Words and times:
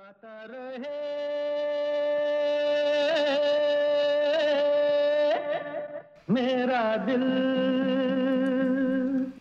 गाता 0.00 0.44
रहे। 0.50 0.98
मेरा 6.30 6.84
दिल। 6.96 7.24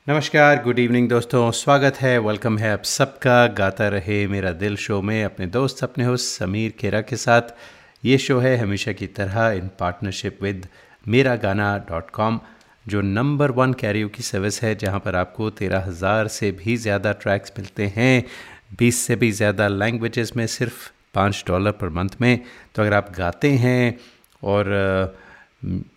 नमस्कार 0.08 0.62
गुड 0.64 0.80
इवनिंग 0.80 1.08
दोस्तों, 1.10 1.52
स्वागत 1.52 2.02
है 2.02 2.18
वेलकम 2.20 2.58
है 2.58 2.72
आप 2.74 2.84
सबका, 2.86 3.46
गाता 3.48 3.88
रहे 3.88 4.26
मेरा 4.28 4.52
दिल 4.58 4.76
शो 4.78 5.02
में, 5.02 5.24
अपने 5.24 5.46
दोस्त, 5.48 5.84
अपने 5.84 6.06
होस्ट 6.06 6.40
समीर 6.40 6.74
खेरा 6.80 7.02
के 7.02 7.16
साथ। 7.18 7.56
ये 8.04 8.18
शो 8.18 8.40
है 8.40 8.56
हमेशा 8.58 8.92
की 8.92 9.08
तरह 9.16 9.50
इन 9.52 9.70
partnership 9.80 10.44
with 10.44 10.68
Mera 11.06 11.36
Gaana 11.38 11.78
dot 11.90 12.10
com 12.12 12.40
जो 12.86 13.02
नंबर 13.02 13.52
वन 13.52 13.74
कैरियो 13.80 14.08
की 14.10 14.24
सर्विस 14.24 14.62
है, 14.64 14.76
जहाँ 14.76 15.00
पर 15.00 15.16
आपको 15.16 15.50
तेरह 15.52 15.84
हज़ार 15.88 16.28
से 16.30 16.52
भी 16.52 16.76
ज़्यादा 16.78 17.12
ट्रैक्स 17.14 17.52
मिलते 17.60 17.86
हैं। 17.96 18.26
बीस 18.70 19.00
से 19.00 19.16
भी 19.16 19.32
ज़्यादा 19.32 19.68
लैंग्वेजेस 19.68 20.36
में 20.36 20.46
सिर्फ़ 20.48 20.90
पाँच 21.14 21.44
डॉलर 21.48 21.72
पर 21.72 21.90
मंथ 21.90 22.10
में। 22.22 22.40
तो 22.76 22.82
अगर 22.82 22.94
आप 22.94 23.12
गाते 23.18 23.52
हैं 23.54 23.98
और 24.44 24.66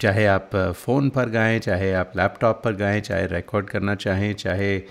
चाहे 0.01 0.27
आप 0.27 0.51
फ़ोन 0.77 1.09
पर 1.11 1.29
गाएँ, 1.31 1.59
चाहे 1.59 1.93
आप 1.93 2.13
लैपटॉप 2.17 2.61
पर 2.65 2.73
गाएँ, 2.77 3.01
चाहे 3.01 3.27
रिकॉर्ड 3.27 3.69
करना 3.69 3.95
चाहें, 3.95 4.33
चाहे 4.35 4.83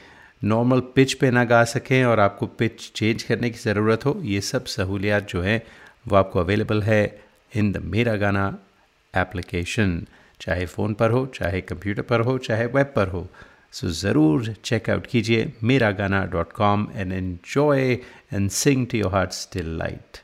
नॉर्मल 0.41 0.79
पिच 0.95 1.13
पे 1.13 1.31
ना 1.31 1.43
गा 1.45 1.63
सकें 1.65 2.03
और 2.05 2.19
आपको 2.19 2.45
पिच 2.47 2.91
चेंज 2.95 3.23
करने 3.23 3.49
की 3.49 3.59
ज़रूरत 3.59 4.05
हो, 4.05 4.19
ये 4.23 4.41
सब 4.41 4.65
सहूलियात 4.65 5.27
जो 5.29 5.41
हैं, 5.41 5.61
वो 6.07 6.15
आपको 6.15 6.39
अवेलेबल 6.39 6.81
है 6.83 7.03
इन 7.55 7.71
द 7.71 7.77
मेरा 7.85 8.15
गाना 8.15 8.45
एप्लीकेशन 9.13 10.01
चाहे 10.41 10.65
फ़ोन 10.65 10.93
पर 10.93 11.11
हो, 11.11 11.25
चाहे 11.35 11.61
कंप्यूटर 11.61 12.01
पर 12.01 12.19
हो, 12.19 12.37
चाहे 12.37 12.65
वेब 12.65 12.93
पर 12.95 13.07
हो। 13.07 13.27
सो 13.73 13.89
ज़रूर 13.89 14.53
चेकआउट 14.63 15.05
कीजिए 15.07 15.51
Mera 15.63 15.91
Gaana 15.91 16.23
dot 16.31 16.51
com 16.53 16.87
and 16.95 17.13
enjoy 17.13 17.91
and 18.33 18.49
sing 18.51 18.85
to 18.87 18.97
your 18.97 19.11
heart 19.11 19.31
still 19.33 19.77
light 19.77 20.17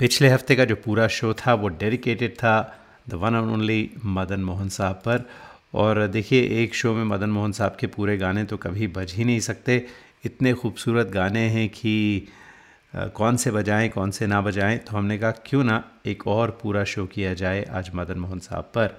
पिछले 0.00 0.28
हफ़्ते 0.28 0.56
का 0.56 0.64
जो 0.64 0.74
पूरा 0.84 1.06
शो 1.08 1.32
था, 1.34 1.54
वो 1.54 1.68
डेडिकेटेड 1.68 2.34
था 2.34 2.54
the 3.08 3.14
one 3.14 3.34
and 3.34 3.50
only 3.52 3.90
Madan 4.06 4.40
Mohan 4.40 4.68
sahab 4.68 4.96
पर। 5.04 5.24
और 5.74 6.06
देखिए, 6.06 6.42
एक 6.62 6.74
शो 6.74 6.92
में 6.94 7.04
मदन 7.04 7.30
मोहन 7.30 7.52
साहब 7.52 7.76
के 7.80 7.86
पूरे 7.86 8.16
गाने 8.18 8.44
तो 8.44 8.56
कभी 8.56 8.86
बज 8.88 9.12
ही 9.12 9.24
नहीं 9.24 9.40
सकते। 9.40 9.76
इतने 10.24 10.52
खूबसूरत 10.54 11.06
गाने 11.14 11.40
हैं 11.48 11.68
कि 11.68 12.28
कौन 13.14 13.36
से 13.36 13.50
बजाएँ, 13.50 13.88
कौन 13.88 14.10
से 14.10 14.26
ना 14.26 14.40
बजाएँ। 14.40 14.78
तो 14.78 14.96
हमने 14.96 15.18
कहा, 15.18 15.30
क्यों 15.46 15.64
ना 15.64 15.82
एक 16.06 16.26
और 16.26 16.58
पूरा 16.62 16.84
शो 16.84 17.06
किया 17.06 17.34
जाए 17.34 17.64
आज 17.72 17.90
मदन 17.94 18.18
मोहन 18.18 18.38
साहब 18.40 18.70
पर। 18.74 18.98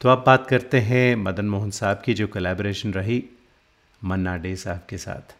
तो 0.00 0.08
आप 0.08 0.24
बात 0.26 0.46
करते 0.46 0.80
हैं 0.80 1.16
मदन 1.16 1.44
मोहन 1.44 1.70
साहब 1.70 2.02
की, 2.04 2.14
जो 2.14 2.26
कोलैबोरेशन 2.26 2.92
रही 2.92 3.24
मन्ना 4.04 4.36
डे 4.36 4.56
साहब 4.56 4.86
के 4.88 4.98
साथ। 4.98 5.34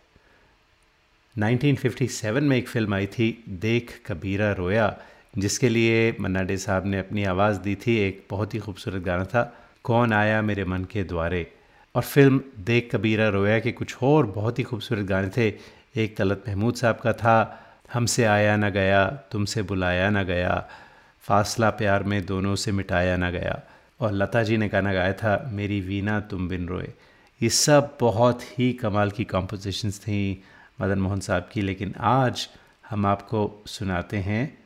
1957 1.39 2.45
में 2.45 2.57
एक 2.57 2.69
फ़िल्म 2.69 2.95
आई 2.95 3.07
थी, 3.07 3.45
देख 3.49 4.03
कबीरा 4.07 4.53
रोया, 4.53 4.97
जिसके 5.39 5.69
लिए 5.69 6.17
मन्ना 6.21 6.43
डे 6.43 6.57
साहब 6.57 6.87
ने 6.87 6.99
अपनी 6.99 7.25
आवाज़ 7.25 7.59
दी 7.59 7.75
थी। 7.75 7.97
एक 7.97 8.27
बहुत 8.31 8.55
ही 8.55 8.59
खूबसूरत 8.59 9.03
गाना 9.03 9.25
था, 9.25 9.59
कौन 9.85 10.13
आया 10.13 10.43
मेरे 10.43 10.65
मन 10.65 10.85
के 10.85 11.05
द्वारे। 11.05 11.53
और 11.95 12.03
फ़िल्म 12.03 12.43
देख 12.59 12.89
कबीरा 12.93 13.29
रोया 13.29 13.61
के 13.61 13.73
कुछ 13.73 13.97
और 14.03 14.27
बहुत 14.27 14.59
ही 14.59 14.65
खूबसूरत 14.65 15.07
गाने 15.07 15.31
थे। 15.37 15.55
एक 15.97 16.17
तलत 16.17 16.45
महमूद 16.49 16.75
साहब 16.75 16.97
का 16.97 17.13
था, 17.13 17.67
हमसे 17.93 18.25
आया 18.25 18.57
ना 18.57 18.71
गया, 18.71 19.07
तुमसे 19.07 19.63
बुलाया 19.63 20.11
ना 20.11 20.23
गया, 20.23 20.69
फासला 21.21 21.71
प्यार 21.71 22.03
में 22.03 22.27
दोनों 22.27 22.57
से 22.57 22.73
मिटाया 22.73 23.17
ना 23.17 23.31
गया। 23.31 23.63
और 24.01 24.13
लता 24.13 24.43
जी 24.43 24.57
ने 24.57 24.69
गाना 24.69 24.93
गाया 24.93 25.13
था, 25.13 25.51
मेरी 25.53 25.81
वीना 25.81 26.19
तुम 26.21 26.49
बिन 26.49 26.67
रोए। 26.69 26.89
ये 27.41 27.49
सब 27.51 27.97
बहुत 28.01 28.43
ही 28.59 28.73
कमाल 28.75 29.11
की 29.11 29.25
कॉम्पोजिशंस 29.27 29.99
थी 30.01 30.43
मदन 30.81 30.99
मोहन 30.99 31.21
साहब 31.21 31.49
की, 31.53 31.63
लेकिन 31.63 31.95
आज 31.99 32.49
हम 32.91 33.07
आपको 33.07 33.63
सुनाते 33.67 34.17
हैं, 34.19 34.57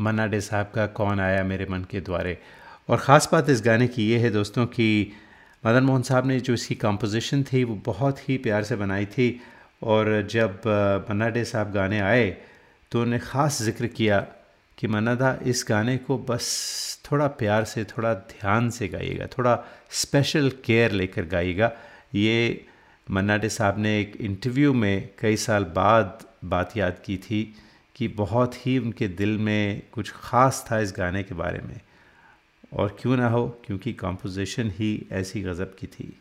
मन्ना 0.00 0.26
डे 0.26 0.40
साहब 0.40 0.70
का 0.74 0.86
कौन 0.94 1.20
आया 1.20 1.42
मेरे 1.44 1.66
मन 1.70 1.84
के 1.90 2.00
द्वारे। 2.00 2.36
और 2.88 2.98
ख़ास 2.98 3.28
बात 3.32 3.50
इस 3.50 3.62
गाने 3.62 3.86
की 3.88 4.08
ये 4.08 4.18
है 4.18 4.30
दोस्तों 4.30 4.66
कि 4.68 5.12
मदन 5.64 5.84
मोहन 5.84 6.02
साहब 6.02 6.26
ने 6.26 6.38
जो 6.40 6.54
इसकी 6.54 6.74
कॉम्पोजिशन 6.76 7.42
थी, 7.42 7.64
वो 7.64 7.74
बहुत 7.84 8.28
ही 8.28 8.36
प्यार 8.38 8.64
से 8.64 8.76
बनाई 8.76 9.06
थी। 9.06 9.40
और 9.82 10.26
जब 10.30 10.62
मन्ना 11.10 11.28
डे 11.28 11.44
साहब 11.44 11.72
गाने 11.72 12.00
आए 12.02 12.26
तो 12.92 13.02
उन्हें 13.02 13.20
ख़ास 13.22 13.62
ज़िक्र 13.62 13.86
किया 13.88 14.20
कि 14.78 14.86
मन्ना 14.86 15.14
दा 15.14 15.38
इस 15.46 15.64
गाने 15.68 15.96
को 15.96 16.18
बस 16.18 17.02
थोड़ा 17.12 17.26
प्यार 17.26 17.64
से, 17.64 17.84
थोड़ा 17.84 18.14
ध्यान 18.14 18.70
से 18.70 18.88
गाइएगा, 18.88 19.26
थोड़ा 19.26 19.64
स्पेशल 19.90 20.50
केयर 20.64 20.92
लेकर 20.92 21.24
गाइएगा। 21.24 21.72
ये 22.14 22.66
मन्ना 23.10 23.36
डे 23.36 23.48
साहब 23.48 23.78
ने 23.78 24.00
एक 24.00 24.16
इंटरव्यू 24.20 24.72
में 24.72 25.08
कई 25.18 25.36
साल 25.36 25.64
बाद 25.64 26.26
बात 26.44 26.76
याद 26.76 27.02
की 27.06 27.16
थी 27.16 27.54
कि 27.96 28.08
बहुत 28.08 28.66
ही 28.66 28.78
उनके 28.78 29.08
दिल 29.08 29.38
में 29.38 29.82
कुछ 29.92 30.10
ख़ास 30.10 30.66
था 30.72 30.80
इस 30.80 30.94
गाने 30.96 31.22
के 31.22 31.34
बारे 31.34 31.58
में। 31.58 31.80
और 32.72 32.96
क्यों 33.00 33.16
ना 33.16 33.28
हो, 33.28 33.62
क्योंकि 33.66 33.92
कंपोजिशन 33.92 34.70
ही 34.70 35.06
ऐसी 35.12 35.42
गज़ब 35.42 35.76
की 35.80 35.86
थी। 35.86 36.20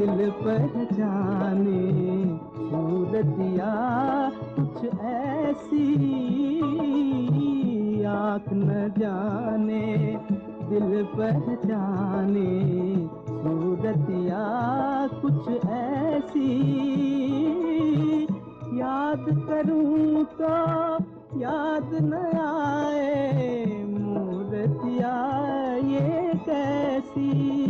दिल 0.00 0.30
पहचाने 0.34 1.80
दिया 3.22 3.72
कुछ 4.54 4.84
ऐसी 5.04 5.84
आँख 8.10 8.46
न 8.52 8.88
जाने, 8.98 9.82
दिल 10.70 11.04
पहचाने 11.16 12.48
दिया 14.06 14.46
कुछ 15.20 15.48
ऐसी 15.70 16.52
याद 18.80 19.24
करूँ 19.48 20.24
तो 20.40 20.54
याद 21.40 21.90
न 22.02 22.22
आए, 22.46 23.84
मूर्तिया 23.88 25.14
ये 25.86 26.32
कैसी 26.48 27.69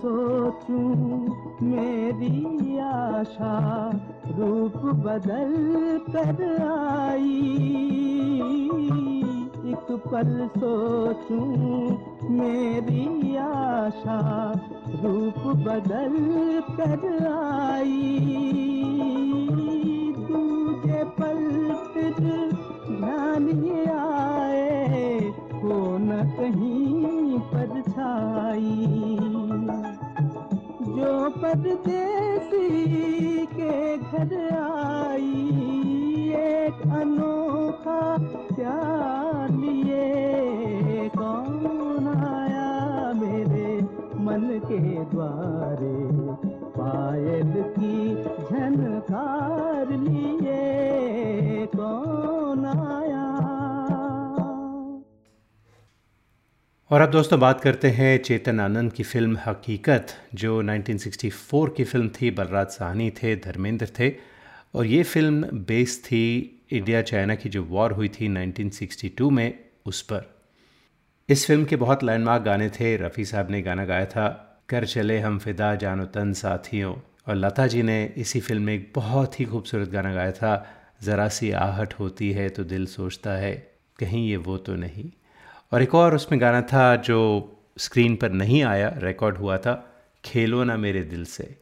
सोचूं, 0.00 0.94
मेरी 1.66 2.78
आशा 2.78 3.56
रूप 4.26 4.76
बदल 4.76 5.52
कर 6.10 6.40
आई। 6.68 7.56
एक 9.70 9.88
पल 10.06 10.48
सोचूं, 10.56 11.46
मेरी 12.30 13.36
आशा 13.36 14.18
रूप 15.02 15.46
बदल 15.56 16.16
कर 16.70 17.04
आई। 17.32 18.18
दूजे 20.30 21.04
पल 21.20 21.42
फिर 21.94 22.16
ध्यान 22.90 23.48
ये 23.48 23.84
आए 23.84 25.18
हो 25.54 25.98
न 25.98 26.22
कहीं 26.38 27.38
पर 27.38 27.80
जो 30.90 31.30
परदेसी 31.30 32.86
के 33.46 33.98
घर 33.98 34.54
आई, 34.62 35.48
एक 36.36 36.82
अनोखा 36.92 38.18
प्यार 38.54 39.50
लिए 39.50 41.10
कौन 41.18 42.06
आया 42.08 43.12
मेरे 43.12 43.82
मन 44.24 44.60
के 44.64 45.04
द्वारे? 45.04 45.96
पायल 46.78 47.52
की 47.78 48.14
झनकार 48.24 49.88
लिए 49.90 50.59
और 56.90 57.00
अब 57.00 57.10
दोस्तों 57.10 57.38
बात 57.40 57.60
करते 57.60 57.88
हैं 57.88 58.18
चेतन 58.18 58.60
आनंद 58.60 58.92
की 58.92 59.02
फ़िल्म 59.02 59.38
हकीकत, 59.46 60.06
जो 60.34 60.62
1964 60.62 61.68
की 61.76 61.84
फ़िल्म 61.84 62.08
थी, 62.08 62.30
बलराज 62.30 62.66
साहनी 62.66 63.10
थे, 63.10 63.36
धर्मेंद्र 63.36 63.86
थे, 63.98 64.12
और 64.74 64.86
ये 64.86 65.02
फ़िल्म 65.02 65.48
बेस 65.66 66.02
थी 66.04 66.22
इंडिया 66.72 67.02
चाइना 67.02 67.34
की 67.34 67.48
जो 67.48 67.62
वॉर 67.64 67.92
हुई 67.92 68.08
थी 68.08 68.28
1962 68.28 69.30
में 69.30 69.58
उस 69.86 70.00
पर। 70.02 70.26
इस 71.28 71.46
फ़िल्म 71.46 71.64
के 71.64 71.76
बहुत 71.76 72.02
लैंडमार्क 72.04 72.42
गाने 72.42 72.68
थे, 72.70 72.96
रफ़ी 72.96 73.24
साहब 73.24 73.50
ने 73.50 73.62
गाना 73.62 73.84
गाया 73.84 74.06
था, 74.06 74.28
कर 74.68 74.86
चले 74.86 75.18
हम 75.18 75.38
फिदा 75.38 75.74
जानो 75.74 76.04
तन 76.04 76.32
साथियों 76.32 76.94
और 77.28 77.34
लता 77.34 77.66
जी 77.66 77.82
ने 77.82 78.04
इसी 78.16 78.40
फ़िल्म 78.40 78.62
में 78.62 78.74
एक 78.74 78.92
बहुत 78.94 79.40
ही 79.40 79.44
खूबसूरत 79.44 79.88
गाना 79.88 80.14
गाया 80.14 80.32
था, 80.32 80.66
ज़रा 81.02 81.28
सी 81.28 81.50
आहट 81.50 81.94
होती 81.94 82.32
है 82.32 82.48
तो 82.48 82.64
दिल 82.64 82.86
सोचता 82.86 83.36
है, 83.36 83.54
कहीं 83.98 84.28
ये 84.28 84.36
वो 84.36 84.56
तो 84.56 84.74
नहीं। 84.74 85.10
और 85.72 85.82
एक 85.82 85.94
और 85.94 86.14
उसमें 86.14 86.40
गाना 86.40 86.60
था 86.62 86.96
जो 86.96 87.18
स्क्रीन 87.78 88.16
पर 88.16 88.30
नहीं 88.32 88.62
आया 88.64 88.92
रिकॉर्ड 88.96 89.36
हुआ 89.36 89.56
था, 89.58 89.74
खेलो 90.24 90.64
ना 90.64 90.76
मेरे 90.76 91.02
दिल 91.02 91.24
से। 91.24 91.56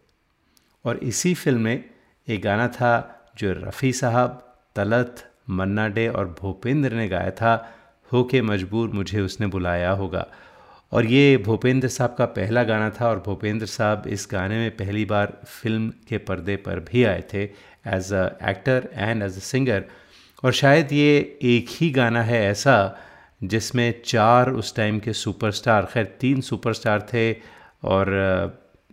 और 0.85 0.97
इसी 0.97 1.35
फ़िल्म 1.35 1.61
में 1.61 1.85
एक 2.29 2.43
गाना 2.43 2.69
था 2.69 2.93
जो 3.39 3.53
रफ़ी 3.53 3.93
साहब, 3.93 4.45
तलत 4.77 5.25
मन्ना 5.51 5.89
डे 5.89 6.09
और 6.09 6.37
भूपेंद्र 6.41 6.93
ने 6.93 7.09
गाया 7.09 7.31
था 7.31 7.55
हो 8.13 8.23
के 8.25 8.43
मजबूर 8.43 8.89
मुझे 8.89 9.21
उसने 9.21 9.47
बुलाया 9.47 9.91
होगा। 9.91 10.27
और 10.93 11.07
ये 11.07 11.37
भूपेंद्र 11.37 11.89
साहब 11.89 12.15
का 12.19 12.25
पहला 12.27 12.63
गाना 12.63 12.91
था 12.91 13.09
और 13.09 13.19
भूपेंद्र 13.27 13.67
साहब 13.67 14.07
इस 14.07 14.29
गाने 14.33 14.59
में 14.59 14.71
पहली 14.77 15.05
बार 15.05 15.33
फ़िल्म 15.47 15.93
के 16.09 16.19
पर्दे 16.19 16.57
पर 16.57 16.81
भी 16.81 17.05
आए 17.05 17.25
थे 17.35 17.43
as 17.43 18.13
a 18.13 18.25
actor 18.51 18.89
and 18.93 19.23
as 19.23 19.37
a 19.37 19.41
singer 19.41 19.85
और 20.45 20.53
शायद 20.53 20.93
ये 20.93 21.39
एक 21.43 21.67
ही 21.71 21.91
गाना 21.91 22.23
है 22.23 22.43
ऐसा 22.45 22.77
जिसमें 23.43 24.03
चार 24.05 24.51
उस 24.51 24.77
टाइम 24.77 24.99
के 24.99 25.13
सुपरस्टार 25.13 25.85
खैर, 25.85 26.17
तीन 26.21 26.41
सुपरस्टार 26.41 27.07
थे 27.13 27.37
और 27.85 28.11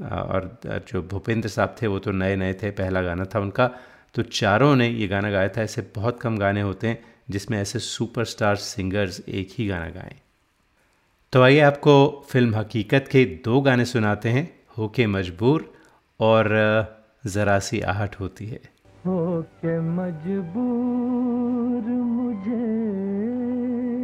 और 0.01 0.59
जो 0.87 1.01
भूपेंद्र 1.01 1.49
साहब 1.49 1.75
थे, 1.81 1.87
वो 1.87 1.99
तो 1.99 2.11
नए 2.11 2.35
नए 2.35 2.53
थे, 2.53 2.71
पहला 2.71 3.01
गाना 3.01 3.25
था 3.25 3.39
उनका। 3.39 3.71
तो 4.15 4.21
चारों 4.21 4.75
ने 4.75 4.89
ये 4.89 5.07
गाना 5.07 5.31
गाया 5.31 5.47
था, 5.47 5.61
ऐसे 5.61 5.91
बहुत 5.95 6.19
कम 6.19 6.37
गाने 6.37 6.61
होते 6.61 6.87
हैं 6.87 7.03
जिसमें 7.29 7.61
ऐसे 7.61 7.79
सुपरस्टार 7.79 8.55
सिंगर्स 8.55 9.29
एक 9.29 9.49
ही 9.57 9.67
गाना 9.67 9.89
गाएँ। 9.89 10.15
तो 11.33 11.41
आइए 11.41 11.59
आपको 11.59 12.25
फ़िल्म 12.29 12.55
हकीकत 12.55 13.05
के 13.11 13.25
दो 13.25 13.61
गाने 13.61 13.85
सुनाते 13.85 14.29
हैं, 14.29 14.59
होके 14.77 15.07
मजबूर 15.07 15.73
और 16.19 16.49
ज़रा 17.27 17.59
सी 17.59 17.81
आहट 17.81 18.19
होती 18.19 18.45
है। 18.45 18.59
होके 19.05 19.79
मजबूर 19.79 21.91
मुझे। 21.91 23.94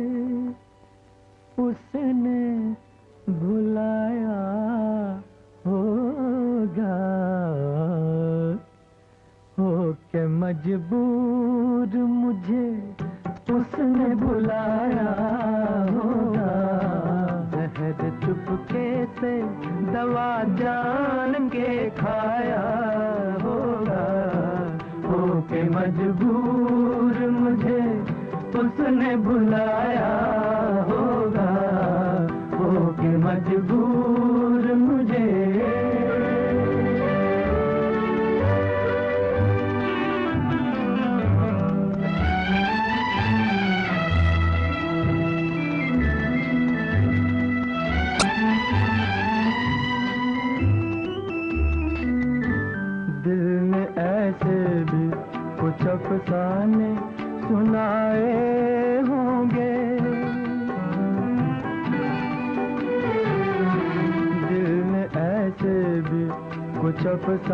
उसने 1.59 2.41
भुलाया 3.29 4.37
होगा। 5.67 6.95
हो 9.59 9.93
के 9.93 10.27
मजबूर 10.27 11.97
मुझे 11.97 12.95
उसने 13.53 14.15
बुलाया 14.15 15.11
होगा। 15.91 16.51
जहर 17.51 17.99
चुपके 18.25 19.05
से 19.05 19.33
दवा 19.91 20.43
जान 20.43 21.49
के 21.49 21.89
खाया 21.89 22.63
होगा। 23.43 24.05
हो 25.07 25.41
के 25.41 25.63
मजबूर 25.69 27.29
मुझे 27.29 27.81
उसने 28.59 29.15
बुलाया 29.15 29.90
कुछ 67.05 67.47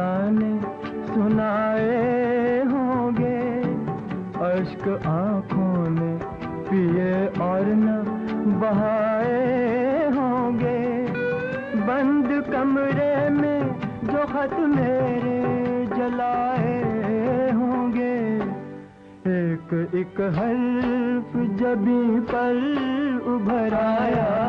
सुनाए 1.08 2.60
होंगे, 2.62 3.40
अश्क 4.46 4.88
आँखों 5.08 5.90
ने 5.90 6.20
पिए 6.70 7.28
और 7.42 7.66
न 7.66 8.04
बहाए 8.62 10.10
होंगे। 10.10 10.80
बंद 11.82 12.28
कमरे 12.52 13.30
में 13.30 13.62
जो 14.04 14.26
खत 14.26 14.60
मेरे 14.60 15.40
जलाए 15.96 17.52
होंगे, 17.52 18.16
एक 19.32 19.96
एक 19.96 20.22
हल्फ 20.22 21.32
जबी 21.60 22.20
पर 22.20 22.56
उभर 23.28 23.74
आया 23.74 24.48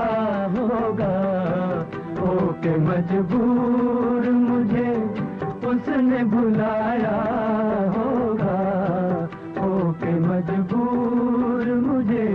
के 2.63 2.77
मजबूर 2.77 4.31
मुझे 4.31 4.91
उसने 5.69 6.25
बुलाया 6.25 7.17
होगा। 7.97 8.59
के 10.03 10.13
मजबूर 10.21 11.75
मुझे। 11.75 12.29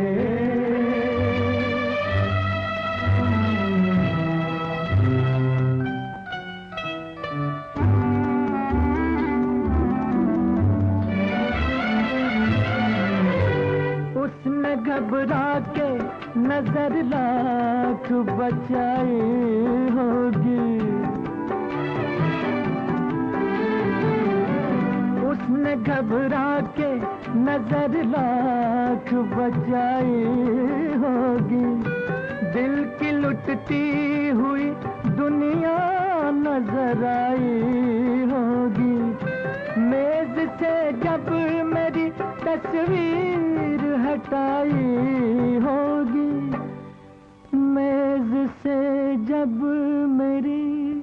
उसने 14.23 14.75
घबरा 14.75 15.52
नज़र 16.53 16.95
लाख 17.03 18.07
बचाई 18.29 19.21
होगी। 19.93 20.65
उसने 25.29 25.73
घबरा 25.75 26.49
के 26.77 26.89
नज़र 27.45 27.95
लाख 28.11 29.13
बचाई 29.33 30.21
होगी। 31.03 31.65
दिल 32.53 32.75
की 32.99 33.11
लुटती 33.17 33.81
हुई 34.41 34.69
दुनिया 35.17 35.77
नज़र 36.37 37.03
आई 37.13 37.55
होगी। 38.33 38.99
मेज 39.89 40.37
से 40.61 40.75
जब 41.01 41.31
मेरी 41.73 42.09
तस्वीर 42.45 43.81
हटाई 44.05 44.71
होगी। 45.65 45.92
से 48.63 49.15
जब 49.17 49.61
मेरी 50.09 51.01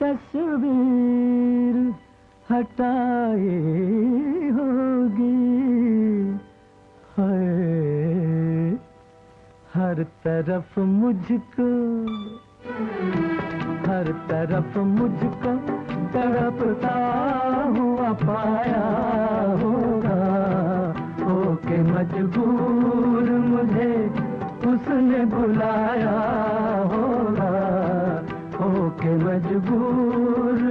तस्वीर 0.00 1.94
हटाई 2.50 3.48
होगी। 4.50 5.48
है 7.18 8.72
हर 9.74 10.02
तरफ़ 10.24 10.80
मुझको, 10.80 11.68
हर 13.90 14.12
तरफ़ 14.30 14.78
मुझको 14.78 15.52
तड़पता 16.14 16.96
हुआ 17.78 18.12
पाया 18.12 18.86
होगा। 19.62 20.20
होके 21.24 21.82
मजबूर 21.82 23.30
मुझे 23.30 24.17
उसने 24.88 25.24
बुलाया 25.32 26.12
होगा 26.90 27.50
होके 28.58 29.12
मजबूर 29.24 30.62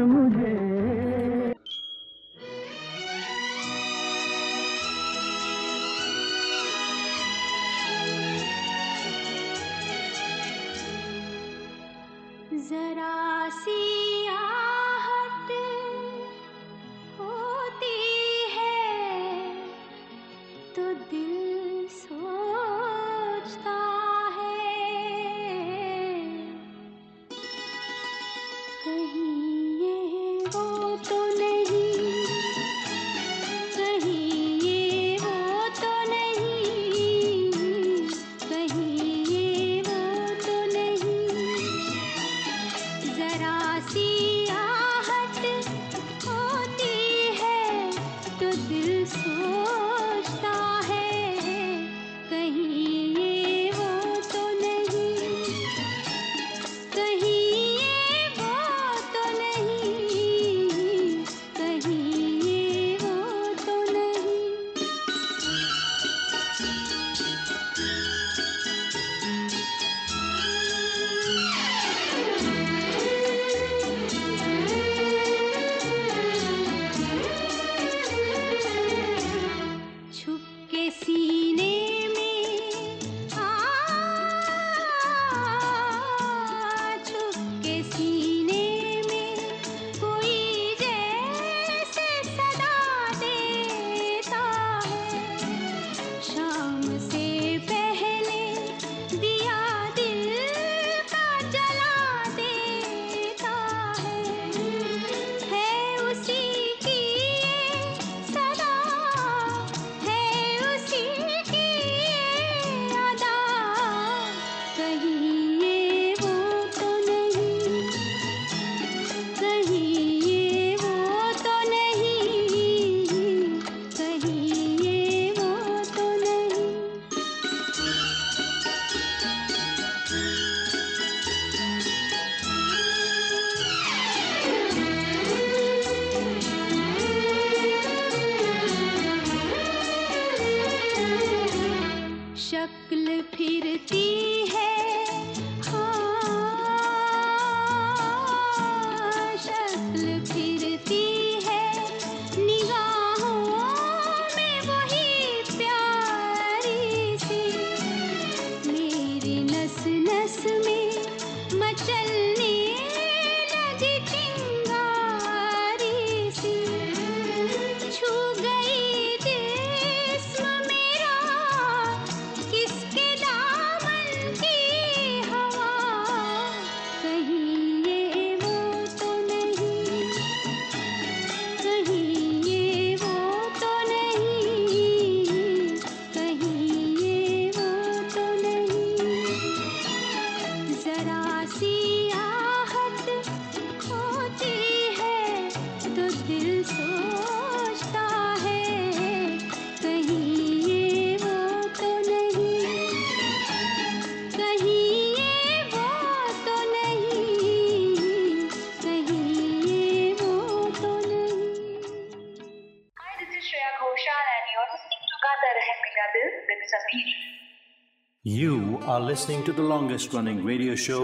are 218.98 219.06
listening 219.06 219.44
to 219.48 219.54
the 219.58 219.66
longest 219.72 220.14
running 220.16 220.38
radio 220.44 220.76
show 220.84 221.00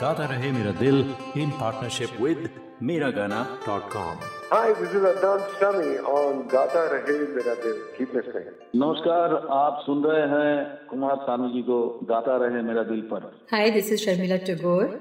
Gata 0.00 0.26
Rahe 0.32 0.48
Mera 0.56 0.72
Dil 0.80 0.98
in 1.42 1.50
partnership 1.62 2.10
with 2.24 2.42
Miragana.com. 2.88 4.20
Hi, 4.50 4.68
this 4.80 4.92
is 4.98 5.06
Adnan 5.10 5.40
Sami 5.58 5.94
on 6.18 6.46
Gata 6.52 6.82
Rahe 6.92 7.16
Mera 7.36 7.54
Dil. 7.62 7.80
Keep 7.96 8.14
listening. 8.18 8.52
नमस्कार 8.82 9.34
आप 9.62 9.82
सुन 9.86 10.04
रहे 10.04 10.28
हैं 10.34 10.52
कुमार 10.90 11.16
सानू 11.24 11.48
जी 11.54 11.62
को 11.70 11.78
गाता 12.12 12.36
रहे 12.44 12.62
मेरा 12.68 12.82
दिल 12.92 13.00
पर 13.12 13.26
Hi, 13.54 13.64
this 13.78 13.90
is 13.96 14.06
Sharmila 14.06 14.38
Tagore 14.50 15.00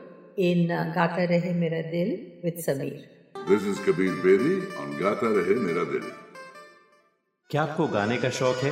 in 0.49 0.71
uh, 0.79 0.81
Gata 0.97 1.27
Rahe 1.33 1.53
Mera 1.61 1.83
Dil 1.93 2.11
with 2.47 2.65
Sameer. 2.69 3.05
This 3.51 3.69
is 3.73 3.85
Kabir 3.89 4.17
Bedi 4.25 4.57
on 4.85 4.97
Gata 5.03 5.31
Rahe 5.37 5.61
Mera 5.69 5.85
Dil. 5.93 6.09
क्या 7.49 7.63
आपको 7.63 7.87
गाने 7.99 8.17
का 8.17 8.29
शौक 8.41 8.67
है 8.67 8.71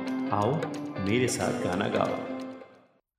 आओ 0.40 0.54
मेरे 1.08 1.28
साथ 1.38 1.62
गाना 1.66 1.88
गाओ 1.98 2.24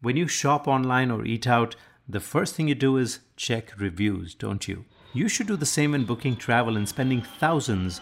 When 0.02 0.18
you 0.18 0.28
shop 0.28 0.68
online 0.68 1.12
or 1.12 1.24
eat 1.24 1.48
out, 1.48 1.78
the 2.06 2.20
first 2.20 2.56
thing 2.56 2.68
you 2.68 2.76
do 2.76 2.98
is 2.98 3.20
check 3.38 3.80
reviews, 3.80 4.36
don't 4.36 4.68
you? 4.68 4.84
You 5.14 5.30
should 5.30 5.48
do 5.48 5.56
the 5.56 5.66
same 5.66 5.94
when 5.94 6.04
booking 6.04 6.36
travel 6.36 6.76
and 6.76 6.90
spending 6.90 7.22
thousands 7.22 8.02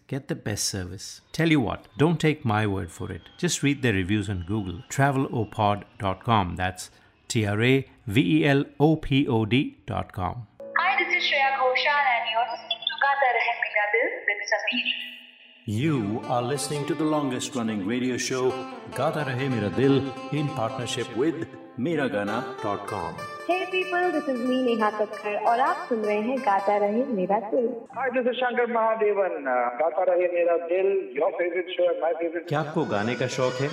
get 0.11 0.27
the 0.27 0.35
best 0.35 0.65
service. 0.65 1.21
Tell 1.31 1.49
you 1.49 1.61
what, 1.61 1.87
don't 1.97 2.19
take 2.19 2.43
my 2.43 2.67
word 2.67 2.91
for 2.91 3.09
it. 3.11 3.21
Just 3.37 3.63
read 3.63 3.81
their 3.81 3.93
reviews 3.93 4.29
on 4.29 4.43
Google. 4.45 4.79
Travelopod.com. 4.89 6.55
That's 6.57 6.89
T 7.29 7.45
R 7.45 7.61
A 7.63 7.75
V 8.07 8.23
E 8.37 8.45
L 8.45 8.65
O 8.79 8.95
P 8.97 9.25
O 9.27 9.45
D.com. 9.45 10.47
Hi, 10.79 10.91
this 10.99 11.15
is 11.17 11.23
Shreya 11.29 11.51
Ghoshal 11.61 12.03
and 12.15 12.25
you're 12.33 12.49
listening 12.51 12.81
to 12.89 12.95
Gata 13.05 13.29
Rahe 13.37 13.55
Mera 13.63 13.87
Dil 13.93 14.11
with 14.27 14.41
Sameer. 14.51 14.89
You 15.79 16.21
are 16.35 16.41
listening 16.41 16.85
to 16.87 16.95
the 16.95 17.05
longest 17.15 17.55
running 17.55 17.87
radio 17.87 18.17
show, 18.17 18.45
Gata 18.95 19.25
Rahe 19.31 19.49
Mera 19.49 19.69
Dil, 19.69 19.99
in 20.33 20.49
partnership 20.49 21.15
with 21.15 21.47
Miragana.com. 21.77 23.15
Hey 23.47 23.65
people, 23.71 24.11
this 24.11 24.27
is 24.27 24.39
me 24.39 24.61
Neha 24.63 24.91
Kakkar 24.91 25.35
और 25.47 25.59
आप 25.59 25.85
सुन 25.89 25.99
रहे 26.05 26.21
हैं 26.21 26.37
गाता 26.45 26.75
रहे 26.77 27.03
मेरा 27.15 27.39
दिल 27.51 27.67
Hi, 27.97 28.07
this 28.09 28.27
is 28.27 28.35
Shankar 28.39 28.67
Mahadevan. 28.67 29.47
Uh, 29.47 29.71
गाता 29.79 30.03
रहे 30.09 30.27
मेरा 30.33 30.57
दिल, 30.67 30.89
your 31.15 31.31
favorite 31.39 31.71
show, 31.77 31.87
my 32.03 32.11
favorite. 32.19 32.47
क्या 32.49 32.59
आपको 32.59 32.85
गाने 32.91 33.15
का 33.15 33.27
शौक 33.37 33.53
है 33.61 33.69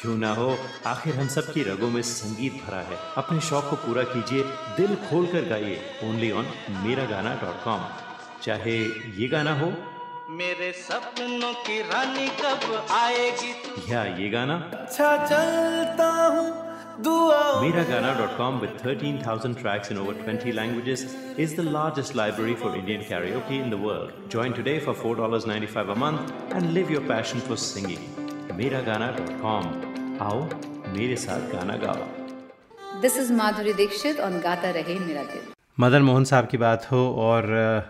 क्यों 0.00 0.16
ना 0.18 0.32
हो 0.34 0.48
आखिर 0.86 1.14
हम 1.16 1.28
सब 1.34 1.52
की 1.52 1.62
रगों 1.70 1.90
में 1.90 2.00
संगीत 2.12 2.62
भरा 2.64 2.80
है 2.88 2.96
अपने 3.18 3.40
शौक 3.50 3.68
को 3.70 3.76
पूरा 3.86 4.02
कीजिए 4.14 4.42
दिल 4.78 4.96
खोल 5.10 5.26
कर 5.34 5.48
गाइए 5.50 5.78
ओनली 6.08 6.30
ऑन 6.38 6.46
मेरा 6.86 7.04
गाना 7.10 7.34
डॉट 7.42 7.62
कॉम 7.64 7.86
चाहे 8.42 8.78
ये 9.20 9.28
गाना 9.36 9.58
हो 9.60 9.72
मेरे 10.40 10.72
सपनों 10.80 11.52
की 11.66 11.80
रानी 11.92 12.28
कब 12.42 12.66
आएगी 13.02 13.54
या 13.92 14.04
ये 14.18 14.28
गाना 14.30 14.56
अच्छा 14.82 15.16
चलता 15.26 16.10
हूँ 16.34 16.71
Miragana.com 17.00 18.60
with 18.60 18.78
13,000 18.80 19.54
tracks 19.56 19.90
in 19.90 19.96
over 19.98 20.12
20 20.14 20.52
languages 20.52 21.14
is 21.38 21.54
the 21.54 21.62
largest 21.62 22.14
library 22.14 22.54
for 22.54 22.74
Indian 22.76 23.02
karaoke 23.02 23.58
in 23.62 23.70
the 23.70 23.78
world. 23.78 24.12
Join 24.28 24.52
today 24.52 24.78
for 24.78 24.92
$4.95 24.94 25.92
a 25.92 25.94
month 25.94 26.32
and 26.52 26.74
live 26.74 26.90
your 26.90 27.00
passion 27.02 27.40
for 27.40 27.56
singing. 27.56 28.02
Miragana.com. 28.58 29.64
आओ 30.22 30.40
मेरे 30.96 31.16
साथ 31.16 31.50
गाना 31.52 31.76
गाओ 31.84 33.00
This 33.02 33.16
is 33.16 33.30
Madhuri 33.40 33.74
Dixit 33.76 34.20
on 34.20 34.40
Gata 34.46 34.72
Rahe 34.78 34.98
Mera 35.06 35.24
Dil. 35.32 35.48
Madan 35.80 36.02
Mohan 36.10 36.24
साहब 36.30 36.46
की 36.50 36.56
बात 36.66 36.90
हो 36.92 37.02
और 37.28 37.50
अ, 37.50 37.82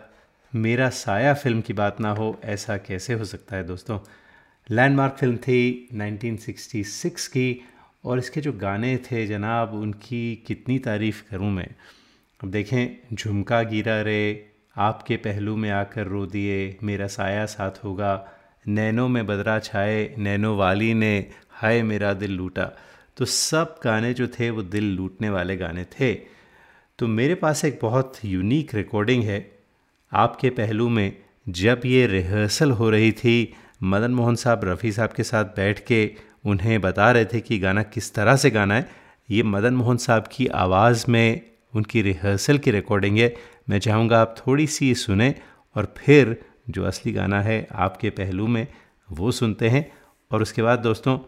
मेरा 0.66 0.88
साया 1.02 1.34
फ़िल्म 1.42 1.60
की 1.66 1.72
बात 1.82 2.00
ना 2.00 2.10
हो 2.20 2.34
ऐसा 2.54 2.76
कैसे 2.88 3.14
हो 3.14 3.24
सकता 3.34 3.56
है 3.56 3.64
दोस्तों 3.72 3.98
लैंडमार्क 4.70 5.16
फ़िल्म 5.20 5.36
थी 5.46 5.58
1966 5.94 7.26
की 7.36 7.46
और 8.04 8.18
इसके 8.18 8.40
जो 8.40 8.52
गाने 8.52 8.96
थे 8.96 9.26
जनाब, 9.26 9.74
उनकी 9.74 10.44
कितनी 10.46 10.78
तारीफ़ 10.78 11.22
करूँ 11.30 11.50
मैं। 11.50 11.68
अब 12.44 12.50
देखें, 12.50 13.16
झुमका 13.16 13.62
गिरा 13.62 14.02
रे, 14.02 14.50
आपके 14.76 15.16
पहलू 15.16 15.56
में 15.56 15.70
आकर 15.70 16.06
रो 16.06 16.26
दिए, 16.26 16.78
मेरा 16.82 17.06
साया 17.06 17.46
साथ 17.46 17.70
होगा, 17.84 18.28
नैनों 18.68 19.08
में 19.08 19.26
बदरा 19.26 19.58
छाए, 19.58 20.14
नैनो 20.18 20.56
वाली 20.56 20.94
ने, 20.94 21.30
हाय 21.50 21.82
मेरा 21.82 22.12
दिल 22.12 22.30
लूटा। 22.30 22.70
तो 23.16 23.24
सब 23.24 23.80
गाने 23.84 24.14
जो 24.14 24.28
थे, 24.28 24.50
वो 24.50 24.62
दिल 24.62 24.84
लूटने 24.84 25.30
वाले 25.30 25.56
गाने 25.56 25.84
थे। 25.84 26.14
तो 26.98 27.06
मेरे 27.06 27.34
पास 27.34 27.64
एक 27.64 27.78
बहुत 27.82 28.18
यूनिक 28.24 28.74
रिकॉर्डिंग 28.74 29.24
है। 29.24 29.58
आपके 30.12 30.50
पहलू 30.50 30.88
में 30.88 31.16
जब 31.48 31.80
ये 31.84 32.06
रिहर्सल 32.06 32.70
हो 32.70 32.90
रही 32.90 33.12
थी, 33.12 33.54
मदन 33.82 34.10
मोहन 34.10 34.34
साहब, 34.34 34.60
रफ़ी 34.64 34.92
साहब 34.92 35.10
के 35.10 35.22
साथ 35.22 35.44
बैठ 35.44 35.86
के 35.86 36.31
उन्हें 36.44 36.80
बता 36.80 37.12
रहे 37.12 37.24
थे 37.24 37.40
कि 37.40 37.58
गाना 37.58 37.82
किस 37.82 38.14
तरह 38.14 38.36
से 38.36 38.50
गाना 38.50 38.74
है। 38.74 38.90
ये 39.30 39.42
मदन 39.42 39.74
मोहन 39.74 39.96
साहब 39.96 40.24
की 40.32 40.46
आवाज़ 40.46 41.04
में 41.08 41.42
उनकी 41.74 42.02
रिहर्सल 42.02 42.58
की 42.58 42.70
रिकॉर्डिंग 42.70 43.18
है। 43.18 43.34
मैं 43.68 43.78
चाहूँगा 43.78 44.20
आप 44.20 44.34
थोड़ी 44.38 44.66
सी 44.66 44.94
सुने 44.94 45.34
और 45.76 45.94
फिर 45.96 46.44
जो 46.70 46.84
असली 46.84 47.12
गाना 47.12 47.42
है 47.42 47.66
आपके 47.72 48.10
पहलू 48.10 48.46
में 48.46 48.66
वो 49.12 49.30
सुनते 49.30 49.68
हैं। 49.68 49.92
और 50.30 50.42
उसके 50.42 50.62
बाद 50.62 50.78
दोस्तों, 50.78 51.18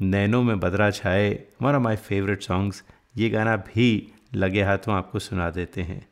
नैनों 0.00 0.42
में 0.42 0.60
बदरा 0.60 0.90
छाए 0.90 1.38
one 1.62 1.74
of 1.74 1.82
my 1.82 1.96
favourite 1.96 2.42
songs 2.42 2.84
ये 3.16 3.30
गाना 3.30 3.56
भी 3.56 4.12
लगे 4.34 4.62
हाथों 4.62 4.94
आपको 4.94 5.18
सुना 5.18 5.50
देते 5.50 5.82
हैं। 5.82 6.11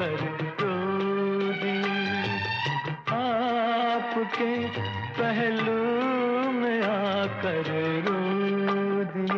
पर 0.00 0.20
रो 0.60 0.76
दी 1.62 1.78
आपके 3.16 4.52
पहलू 5.18 5.80
में 6.52 6.82
आकर 6.82 7.68
रो 8.06 8.18
दी 9.12 9.28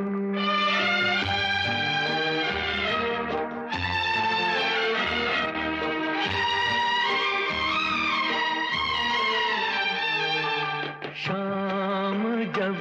शाम 11.22 12.22
जब 12.58 12.76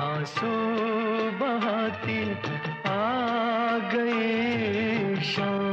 आँसू 0.00 0.52
बहाती 1.40 2.20
आ 2.86 3.78
गई 3.94 5.22
शाम। 5.32 5.67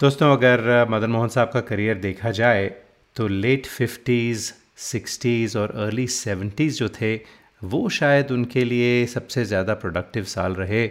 दोस्तों, 0.00 0.32
अगर 0.32 0.86
मदन 0.90 1.10
मोहन 1.10 1.28
साहब 1.28 1.50
का 1.50 1.60
करियर 1.68 1.96
देखा 1.98 2.30
जाए 2.30 2.66
तो 3.16 3.26
लेट 3.28 3.66
फिफ्टीज़, 3.66 4.52
सिक्सटीज़ 4.80 5.56
और 5.58 5.70
अर्ली 5.76 6.06
सेवेंटीज़ 6.06 6.78
जो 6.78 6.88
थे, 6.90 7.14
वो 7.62 7.88
शायद 7.88 8.30
उनके 8.30 8.64
लिए 8.64 9.06
सबसे 9.06 9.44
ज़्यादा 9.44 9.74
प्रोडक्टिव 9.74 10.24
साल 10.24 10.54
रहे। 10.54 10.86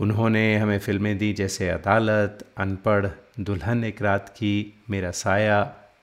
उन्होंने 0.00 0.44
हमें 0.56 0.78
फ़िल्में 0.78 1.16
दी 1.18 1.32
जैसे 1.32 1.68
अदालत, 1.70 2.46
अनपढ़, 2.58 3.06
दुल्हन 3.40 3.84
एक 3.84 4.02
रात 4.02 4.28
की, 4.28 4.54
मेरा 4.90 5.10
साया, 5.16 5.60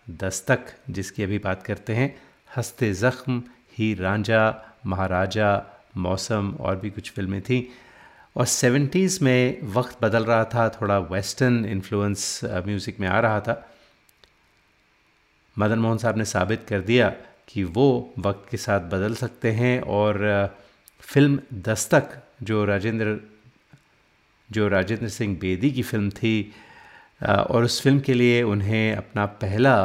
दस्तक, 0.10 0.76
जिसकी 0.90 1.24
अभी 1.24 1.38
बात 1.40 1.64
करते 1.64 1.94
हैं, 1.94 2.16
हँसते 2.58 2.94
ज़ख्म, 2.96 3.42
ही 3.78 3.94
रांझा, 3.94 4.46
महाराजा, 4.86 5.52
मौसम 5.98 6.56
और 6.60 6.76
भी 6.76 6.90
कुछ 6.90 7.12
फ़िल्में 7.12 7.42
थीं। 7.42 7.64
और 8.36 8.46
सेवेंटीज़ 8.46 9.24
में 9.24 9.72
वक्त 9.74 9.98
बदल 10.02 10.26
रहा 10.26 10.44
था, 10.46 10.68
थोड़ा 10.70 10.98
वेस्टर्न 11.12 11.66
इन्फ्लुएंस 11.66 12.40
म्यूज़िक 12.44 13.00
में 13.00 13.08
आ 13.08 13.20
रहा 13.20 13.40
था। 13.42 13.64
मदन 15.56 15.80
मोहन 15.80 15.98
साहब 15.98 16.18
ने 16.18 16.26
साबित 16.26 16.66
कर 16.70 16.82
दिया 16.82 17.10
कि 17.48 17.64
वो 17.64 17.88
वक्त 18.20 18.48
के 18.52 18.58
साथ 18.58 18.82
बदल 18.90 19.16
सकते 19.16 19.52
हैं 19.52 19.80
और 19.82 20.20
फ़िल्म 21.02 21.40
दस्तक 21.64 22.10
जो 22.44 22.64
राजेंद्र 22.66 23.20
जो 24.50 24.68
राजेंद्र 24.68 25.08
सिंह 25.10 25.38
बेदी 25.42 25.72
की 25.72 25.84
फ़िल्म 25.84 26.10
थी 26.10 26.54
और 27.24 27.64
उस 27.64 27.82
फ़िल्म 27.82 28.00
के 28.00 28.14
लिए 28.14 28.42
उन्हें 28.44 28.96
अपना 28.96 29.26
पहला 29.42 29.76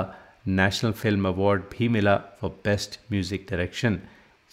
नेशनल 0.47 0.93
फ़िल्म 0.93 1.29
अवार्ड 1.29 1.63
भी 1.73 1.89
मिला 1.89 2.17
फॉर 2.41 2.51
बेस्ट 2.65 2.99
म्यूज़िक 3.13 3.47
डायरेक्शन 3.51 3.99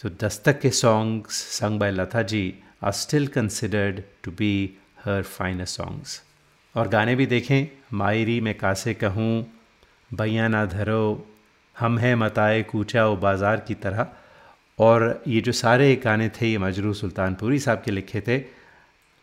तो 0.03 0.09
दस्तक 0.23 0.59
के 0.59 0.69
songs 0.69 1.41
sung 1.59 1.79
by 1.79 1.91
Lata 1.91 2.21
ji 2.21 2.43
are 2.81 2.91
still 2.91 3.27
considered 3.27 4.01
to 4.23 4.31
be 4.31 4.53
her 5.05 5.23
finest 5.23 5.77
songs 5.77 6.21
और 6.75 6.87
गाने 6.87 7.15
भी 7.15 7.25
देखें, 7.25 7.67
मायरी 7.93 8.39
मैं 8.41 8.57
कासे 8.57 8.93
कहूँ, 8.93 9.45
भैया 10.11 10.47
ना 10.47 10.65
धरो, 10.65 11.27
हम 11.75 11.97
हैं 11.99 12.15
मताए 12.15 12.61
कूचा 12.63 13.05
व 13.07 13.15
बाज़ार 13.15 13.59
की 13.67 13.73
तरह। 13.75 14.07
और 14.79 15.23
ये 15.27 15.41
जो 15.41 15.51
सारे 15.51 15.95
गाने 15.95 16.29
थे, 16.29 16.47
ये 16.47 16.57
मजरू 16.57 16.93
सुल्तानपुरी 16.93 17.59
साहब 17.59 17.81
के 17.85 17.91
लिखे 17.91 18.21
थे। 18.21 18.37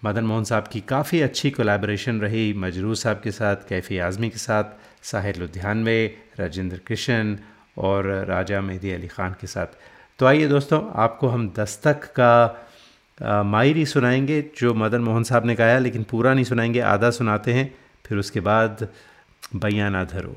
मदन 0.02 0.24
मोहन 0.24 0.44
साहब 0.44 0.68
की 0.68 0.80
काफ़ी 0.80 1.20
अच्छी 1.20 1.50
कोलैबोरेशन 1.50 2.20
रही, 2.20 2.52
मजरू 2.54 2.94
साहब 2.94 3.20
के 3.20 3.30
साथ, 3.30 3.56
कैफ़ी 3.68 3.98
आज़मी 3.98 4.28
के 4.30 4.38
साथ, 4.38 4.64
साहिर 5.02 5.36
लुधियानवे, 5.36 6.16
राजेंद्र 6.40 6.80
कृष्ण 6.86 7.36
और 7.78 8.06
राजा 8.28 8.60
मेहदी 8.60 8.90
अली 8.90 9.06
ख़ान 9.06 9.36
के 9.40 9.46
साथ। 9.46 9.66
तो 10.18 10.26
आइए 10.26 10.46
दोस्तों, 10.48 10.80
आपको 10.94 11.28
हम 11.28 11.48
दस्तक 11.56 12.04
का 12.12 12.65
मायरी 13.22 13.86
सुनाएँगे, 13.86 14.40
जो 14.58 14.74
मदन 14.74 15.00
मोहन 15.00 15.22
साहब 15.22 15.46
ने 15.46 15.54
गाया, 15.54 15.78
लेकिन 15.78 16.02
पूरा 16.02 16.34
नहीं 16.34 16.44
सुनाएँगे, 16.44 16.80
आधा 16.80 17.10
सुनाते 17.10 17.52
हैं, 17.52 17.74
फिर 18.06 18.18
उसके 18.18 18.40
बाद 18.40 18.88
बयाना 19.56 20.04
धरो 20.04 20.36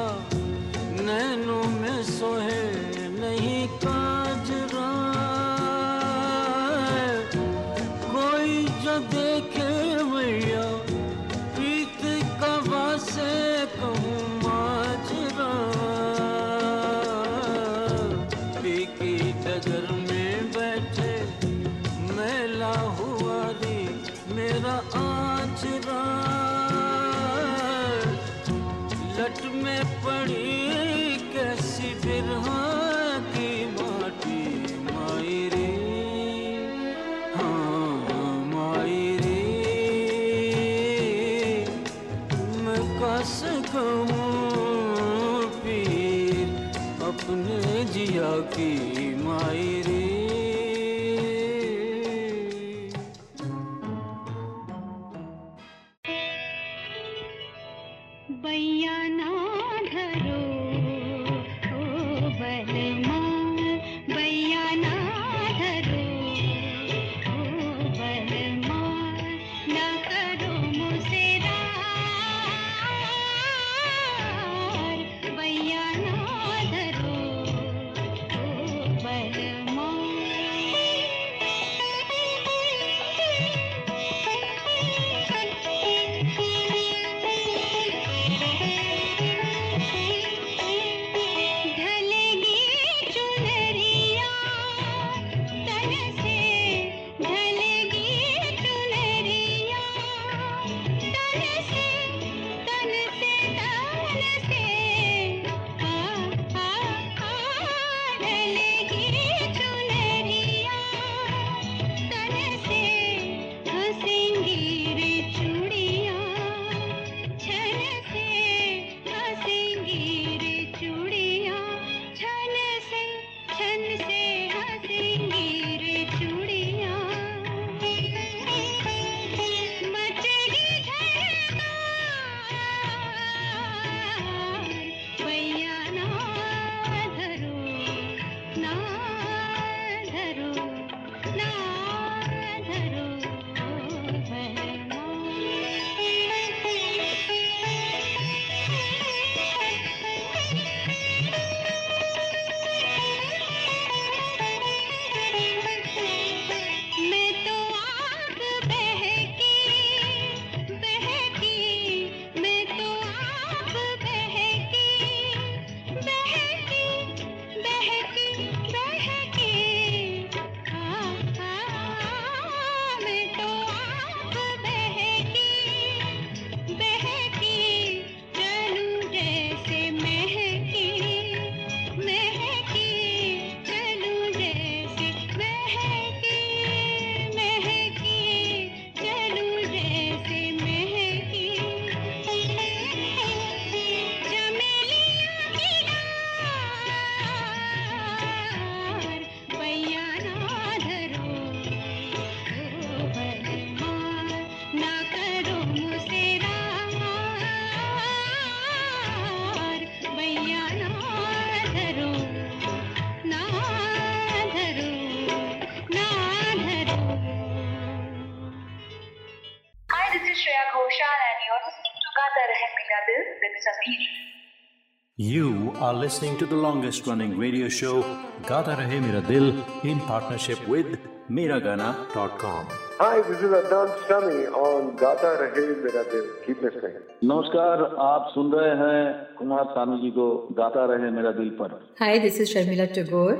You 225.21 225.71
are 225.79 225.93
listening 225.93 226.37
to 226.39 226.47
the 226.47 226.55
longest 226.55 227.05
running 227.05 227.37
radio 227.37 227.69
show 227.69 228.01
Gata 228.47 228.75
Rahe 228.77 228.99
Mera 229.01 229.21
Dil 229.21 229.49
in 229.83 229.99
partnership 229.99 230.67
with 230.67 230.87
Miragana.com. 231.29 232.65
Hi, 232.99 233.21
this 233.27 233.37
is 233.39 233.51
Adnan 233.57 233.91
Sami 234.07 234.47
on 234.61 234.95
Gata 234.95 235.33
Rahe 235.41 235.65
Mera 235.83 236.03
Dil. 236.13 236.23
Keep 236.45 236.63
listening. 236.67 236.95
नमस्कार 237.31 237.83
आप 238.05 238.31
सुन 238.35 238.51
रहे 238.53 238.71
हैं 238.79 239.03
कुमार 239.41 239.65
सानू 239.75 239.97
जी 240.05 240.09
को 240.15 240.25
गाता 240.61 240.85
रहे 240.93 241.11
मेरा 241.17 241.31
दिल 241.41 241.49
पर 241.59 241.75
Hi, 241.99 242.17
this 242.25 242.39
is 242.45 242.53
Sharmila 242.53 242.87
Tagore 242.95 243.35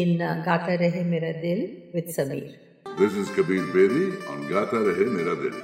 in 0.00 0.20
uh, 0.20 0.32
Gata 0.48 0.76
Rahe 0.82 1.04
Mera 1.12 1.32
Dil 1.44 1.62
with 1.94 2.10
Sameer. 2.16 2.50
This 3.02 3.20
is 3.22 3.30
Kabir 3.36 3.62
Bedi 3.76 4.08
on 4.34 4.42
Gata 4.48 4.82
Rahe 4.88 5.06
Mera 5.18 5.36
Dil. 5.44 5.62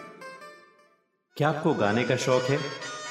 क्या 1.36 1.48
आपको 1.48 1.74
गाने 1.82 2.04
का 2.04 2.16
शौक 2.28 2.48
है 2.52 2.60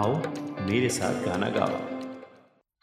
आओ 0.00 0.14
मेरे 0.70 0.88
साथ 0.98 1.24
गाना 1.24 1.50
गाओ 1.58 1.86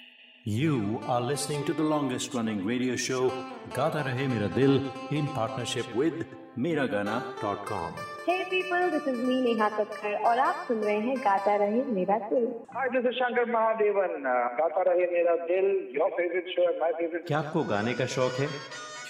You 0.48 1.02
are 1.08 1.20
listening 1.20 1.66
to 1.66 1.74
the 1.74 1.84
longest 1.84 2.34
running 2.34 2.64
radio 2.66 2.96
show 2.96 3.34
Gata 3.74 4.02
Rahe 4.08 4.30
Mera 4.30 4.48
Dil 4.48 4.76
in 5.12 5.28
partnership 5.28 5.94
with 5.94 6.26
Miragana.com. 6.58 7.96
Hey 8.26 8.46
people, 8.50 8.90
this 8.90 9.06
is 9.06 9.18
me 9.20 9.42
Neha 9.42 9.70
Kakkar 9.70 10.14
और 10.26 10.40
आप 10.40 10.64
सुन 10.68 10.80
रहे 10.84 11.00
हैं 11.08 11.18
गाता 11.26 11.56
रहे 11.64 11.82
मेरा 11.98 12.18
दिल 12.30 12.46
Hi, 12.76 12.88
this 12.94 13.10
is 13.10 13.18
Shankar 13.20 13.46
Mahadevan. 13.56 14.16
Uh, 14.24 14.48
गाता 14.60 14.84
रहे 14.90 15.08
मेरा 15.12 15.36
दिल, 15.50 15.68
your 15.98 16.10
favorite 16.16 16.48
show 16.56 16.68
and 16.70 16.80
my 16.84 16.92
favorite. 17.00 17.28
क्या 17.28 17.40
आपको 17.40 17.64
गाने 17.72 17.94
का 17.94 18.06
शौक 18.16 18.40
है 18.40 18.48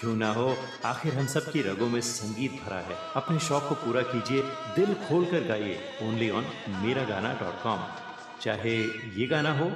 क्यों 0.00 0.16
ना 0.16 0.32
हो 0.40 0.48
आखिर 0.92 1.14
हम 1.18 1.26
सब 1.34 1.50
की 1.52 1.62
रगों 1.68 1.88
में 1.92 2.00
संगीत 2.08 2.58
भरा 2.64 2.80
है 2.88 2.96
अपने 3.22 3.38
शौक 3.50 3.68
को 3.68 3.74
पूरा 3.84 4.02
कीजिए 4.10 4.42
दिल 4.80 4.94
खोल 5.06 5.30
कर 5.30 5.46
गाइए 5.52 5.78
ओनली 6.08 6.30
ऑन 6.40 6.50
मेरा 6.82 7.04
गाना 7.12 7.32
डॉट 7.44 7.62
कॉम 7.62 7.86
चाहे 8.42 8.76
ये 9.20 9.26
गाना 9.26 9.52
हो 9.58 9.70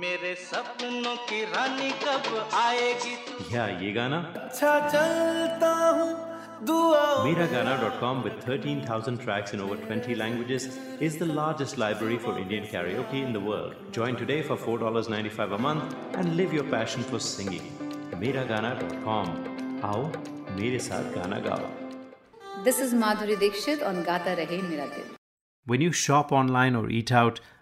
मेरे 0.00 0.34
सपनों 0.40 1.14
की 1.28 1.42
रानी 1.44 1.90
कब 2.02 2.50
आएगी 2.54 3.54
या 3.54 3.66
ये 3.80 3.92
गाना 3.92 4.18
अच्छा 4.42 4.78
चलता 4.88 5.72
हूँ 5.98 6.10
Miragana.com 6.64 8.22
with 8.24 8.34
13,000 8.44 9.16
tracks 9.22 9.52
in 9.54 9.60
over 9.60 9.76
20 9.76 10.14
languages 10.14 10.66
is 11.00 11.16
the 11.22 11.26
largest 11.26 11.76
library 11.76 12.18
for 12.18 12.38
Indian 12.38 12.68
karaoke 12.72 13.22
in 13.26 13.32
the 13.32 13.40
world. 13.40 13.74
Join 13.96 14.14
today 14.20 14.42
for 14.42 14.56
$4.95 14.56 15.54
a 15.56 15.58
month 15.58 15.96
and 16.14 16.36
live 16.36 16.52
your 16.52 16.64
passion 16.74 17.02
for 17.02 17.18
singing. 17.18 17.64
Miragana.com. 18.20 19.32
आओ 19.90 20.04
मेरे 20.60 20.78
साथ 20.88 21.10
गाना 21.16 21.40
गाओ 21.48 21.70
This 22.68 22.78
is 22.86 22.94
Madhuri 23.02 23.40
Dixit 23.42 23.82
on 23.90 24.04
Gata 24.10 24.36
Rahe 24.42 24.62
Mera 24.68 24.86
Dil. 24.94 25.10
When 25.66 25.80
you 25.80 25.90
shop 26.04 26.30
online 26.42 26.76
or 26.76 26.88
eat 27.00 27.10
out, 27.24 27.40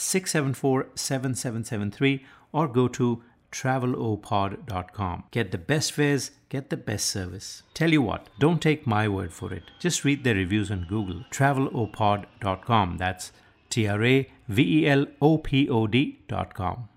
674 0.00 0.86
7773 0.94 2.24
or 2.52 2.68
go 2.68 2.88
to 2.88 3.22
travelopod.com. 3.52 5.24
Get 5.30 5.50
the 5.50 5.58
best 5.58 5.92
fares, 5.92 6.30
get 6.48 6.70
the 6.70 6.76
best 6.76 7.06
service. 7.06 7.62
Tell 7.74 7.90
you 7.90 8.02
what, 8.02 8.28
don't 8.38 8.60
take 8.60 8.86
my 8.86 9.08
word 9.08 9.32
for 9.32 9.52
it. 9.52 9.64
Just 9.80 10.04
read 10.04 10.24
their 10.24 10.34
reviews 10.34 10.70
on 10.70 10.86
Google. 10.88 11.24
Travelopod.com. 11.30 12.98
That's 12.98 13.32
T 13.70 13.86
R 13.88 14.04
A 14.04 14.28
V 14.48 14.62
E 14.78 14.86
L 14.88 15.06
O 15.20 15.38
P 15.38 15.68
O 15.68 15.86
D.com. 15.86 16.88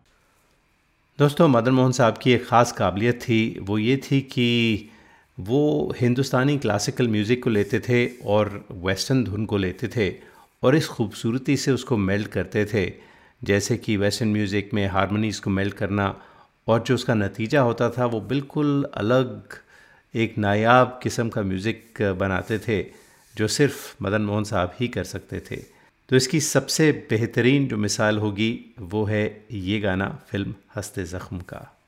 दोस्तों 1.19 1.47
मदन 1.47 1.73
मोहन 1.73 1.91
साहब 1.91 2.17
की 2.23 2.31
एक 2.31 2.45
ख़ास 2.47 2.71
काबिलियत 2.71 3.19
थी 3.21 3.39
वो 3.67 3.77
ये 3.77 3.95
थी 4.03 4.19
कि 4.33 4.45
वो 5.39 5.63
हिंदुस्तानी 5.97 6.57
क्लासिकल 6.57 7.07
म्यूज़िक 7.07 7.43
को 7.43 7.49
लेते 7.49 7.79
थे 7.87 8.05
और 8.33 8.51
वेस्टर्न 8.85 9.23
धुन 9.23 9.45
को 9.45 9.57
लेते 9.57 9.87
थे 9.95 10.07
और 10.64 10.76
इस 10.76 10.86
खूबसूरती 10.88 11.56
से 11.56 11.72
उसको 11.72 11.96
मेल्ट 11.96 12.28
करते 12.28 12.64
थे, 12.64 12.92
जैसे 13.44 13.76
कि 13.76 13.96
वेस्टर्न 13.96 14.28
म्यूज़िक 14.28 14.70
में 14.74 14.86
हारमोनीज़ 14.86 15.40
को 15.40 15.50
मेल्ट 15.50 15.74
करना 15.74 16.14
और 16.68 16.82
जो 16.82 16.94
उसका 16.94 17.14
नतीजा 17.14 17.60
होता 17.60 17.90
था, 17.90 18.06
वो 18.06 18.20
बिल्कुल 18.20 18.90
अलग 18.94 19.58
एक 20.14 20.38
नायाब 20.38 21.00
किस्म 21.02 21.28
का 21.28 21.42
म्यूज़िक 21.42 22.02
बनाते 22.18 22.58
थे, 22.58 22.82
जो 23.34 23.48
सिर्फ़ 23.48 24.02
मदन 24.02 24.22
मोहन 24.22 24.44
साहब 24.44 24.74
ही 24.80 24.88
कर 24.88 25.04
सकते 25.04 25.40
थे। 25.50 25.56
तो 26.08 26.16
इसकी 26.16 26.40
सबसे 26.40 26.90
बेहतरीन 27.10 27.68
जो 27.68 27.76
मिसाल 27.76 28.18
होगी, 28.18 28.74
वो 28.80 29.04
है 29.04 29.46
ये 29.50 29.80
गाना, 29.80 30.08
फ़िल्म 30.30 30.54
हँसते 30.76 31.04
ज़ख्म 31.04 31.38
का। 31.38 31.83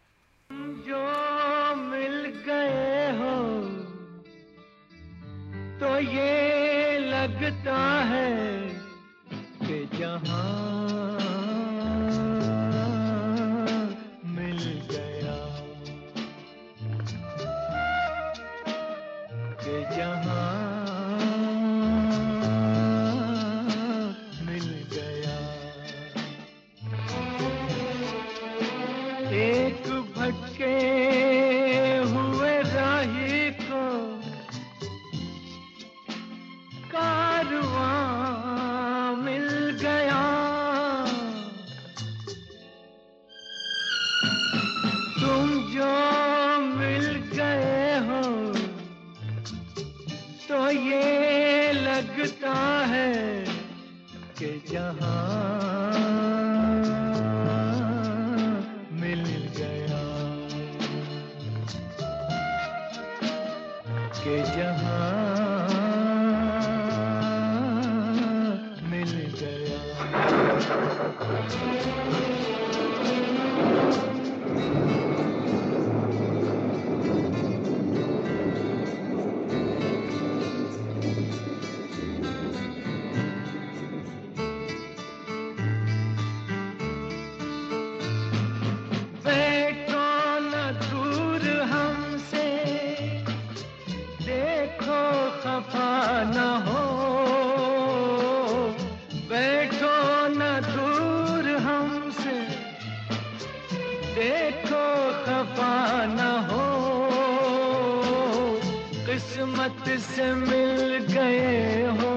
किस्मत 109.67 110.01
से 110.01 110.25
मिल 110.35 111.07
गए 111.11 111.83
हो 111.99 112.11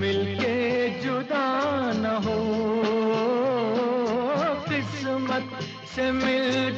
मिलके 0.00 0.56
जुदा 1.02 1.48
न 2.00 2.14
हो 2.24 2.36
किस्मत 4.68 5.50
से 5.94 6.10
मिल 6.12 6.69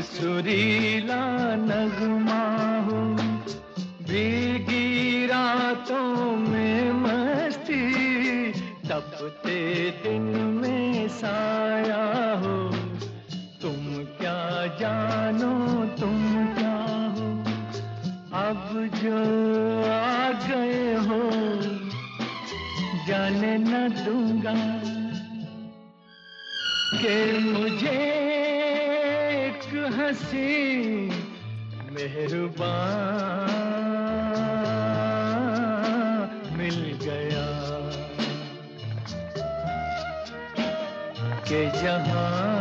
सुरीला 0.00 1.54
नगमा 1.54 2.78
हो। 2.78 3.00
भीगी 4.04 5.26
रातों 5.26 6.36
में 6.36 6.92
मस्ती, 6.92 7.92
तपते 8.88 9.90
दिन 9.90 10.22
में 10.62 11.08
साया 11.08 12.34
हो। 12.34 12.70
तुम 13.62 14.04
क्या 14.04 14.66
जानो, 14.66 15.86
तुम 15.86 16.46
क्या 16.46 16.76
हो। 17.08 17.42
अब 18.46 18.90
जो 18.94 19.16
आ 19.92 20.30
गए 20.30 20.94
हो, 20.94 21.30
जाने 23.06 23.58
न 23.58 23.88
दूँगा। 23.88 24.86
कि 26.94 27.45
हँसी 30.36 31.08
मेहरबान 31.92 32.76
मिल 36.58 36.78
गया। 37.04 37.46
के 41.48 41.64
जहाँ 41.82 42.55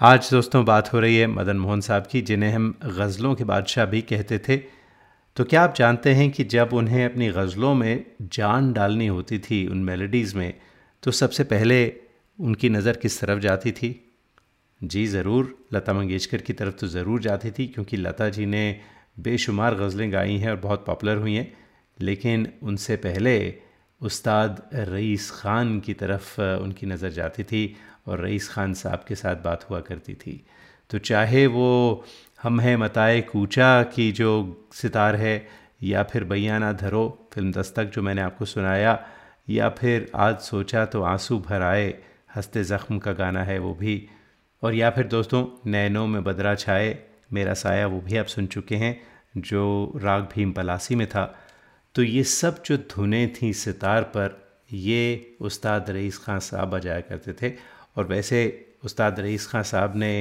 आज 0.00 0.28
दोस्तों 0.30 0.64
बात 0.64 0.92
हो 0.92 1.00
रही 1.00 1.16
है 1.16 1.26
मदन 1.26 1.56
मोहन 1.56 1.80
साहब 1.80 2.06
की, 2.06 2.20
जिन्हें 2.20 2.50
हम 2.52 2.74
गज़लों 2.86 3.34
के 3.34 3.44
बादशाह 3.44 3.84
भी 3.84 4.00
कहते 4.02 4.38
थे। 4.38 4.56
तो 5.36 5.44
क्या 5.44 5.62
आप 5.62 5.74
जानते 5.74 6.12
हैं 6.14 6.30
कि 6.30 6.44
जब 6.44 6.72
उन्हें 6.72 7.04
अपनी 7.04 7.28
गज़लों 7.28 7.72
में 7.74 8.04
जान 8.22 8.72
डालनी 8.72 9.06
होती 9.06 9.38
थी, 9.38 9.66
उन 9.66 9.78
मेलोडीज़ 9.84 10.36
में 10.36 10.52
तो 11.02 11.10
सबसे 11.10 11.44
पहले 11.44 11.78
उनकी 12.38 12.68
नज़र 12.68 12.96
किस 12.96 13.20
तरफ़ 13.20 13.38
जाती 13.38 13.72
थी? 13.72 13.90
जी 14.80 15.06
ज़रूर, 15.06 15.54
लता 15.74 15.92
मंगेशकर 15.92 16.40
की 16.40 16.52
तरफ़ 16.52 16.74
तो 16.74 16.86
ज़रूर 16.88 17.22
जाती 17.22 17.50
थी, 17.50 17.66
क्योंकि 17.66 17.96
लता 17.96 18.28
जी 18.28 18.46
ने 18.46 18.80
बेशुमार 19.20 19.74
गज़लें 19.74 20.12
गाई 20.12 20.36
हैं 20.36 20.50
और 20.50 20.60
बहुत 20.60 20.84
पॉपुलर 20.86 21.16
हुई 21.16 21.34
हैं। 21.34 21.52
लेकिन 21.98 22.48
उनसे 22.62 22.96
पहले 22.98 23.36
उस्ताद 24.00 24.62
रईस 24.74 25.30
ख़ान 25.32 25.78
की 25.80 25.94
तरफ़, 25.94 26.40
उनकी 26.40 26.86
नज़र 26.86 27.10
जाती 27.12 27.44
थी 27.44 27.66
और 28.06 28.24
रईस 28.24 28.48
खान 28.48 28.74
साहब 28.74 29.04
के 29.08 29.14
साथ 29.14 29.36
बात 29.36 29.70
हुआ 29.70 29.80
करती 29.80 30.14
थी। 30.14 30.46
तो 30.90 30.98
चाहे 30.98 31.46
वो 31.46 32.04
हम 32.42 32.60
हैं 32.60 32.76
मताए 32.76 33.20
कूचा 33.20 33.82
की 33.82 34.12
जो 34.12 34.66
सितार 34.72 35.16
है, 35.16 35.48
या 35.82 36.02
फिर 36.02 36.24
बैया 36.24 36.58
ना 36.58 36.72
धरो, 36.72 37.28
फ़िल्म 37.32 37.52
दस्तक 37.52 37.84
जो 37.84 38.02
मैंने 38.02 38.22
आपको 38.22 38.44
सुनाया, 38.44 39.06
या 39.50 39.68
फिर 39.68 40.10
आज 40.14 40.38
सोचा 40.38 40.84
तो 40.86 41.02
आँसू 41.02 41.38
भर 41.38 41.62
आए, 41.62 41.98
हँसते 42.36 42.64
ज़ख्म 42.64 42.98
का 42.98 43.12
गाना 43.12 43.42
है 43.42 43.58
वो 43.58 43.74
भी। 43.74 44.08
और 44.62 44.74
या 44.74 44.90
फिर 44.90 45.06
दोस्तों, 45.06 45.70
नैनों 45.70 46.06
में 46.06 46.24
बदरा 46.24 46.54
छाए, 46.54 46.98
मेरा 47.32 47.54
साया 47.54 47.86
वो 47.86 48.00
भी 48.00 48.16
आप 48.16 48.26
सुन 48.26 48.46
चुके 48.46 48.76
हैं, 48.76 49.02
जो 49.36 49.92
राग 49.96 50.28
भीम 50.34 50.52
पलासी 50.52 50.94
में 50.94 51.06
था। 51.06 51.38
तो 51.94 52.02
ये 52.02 52.24
सब 52.24 52.62
जो 52.62 52.76
धुनें 52.76 53.32
थी 53.42 53.52
सितार 53.52 54.02
पर, 54.02 54.48
ये 54.72 55.36
उस्ताद 55.40 55.90
रईस 55.90 56.18
खान 56.18 56.38
साहब 56.38 56.70
बजाया 56.70 57.00
करते 57.00 57.32
थे। 57.32 57.75
और 57.96 58.06
वैसे 58.06 58.40
उस्ताद 58.84 59.20
रईस 59.20 59.46
खान 59.46 59.62
साहब 59.64 59.96
ने 59.96 60.12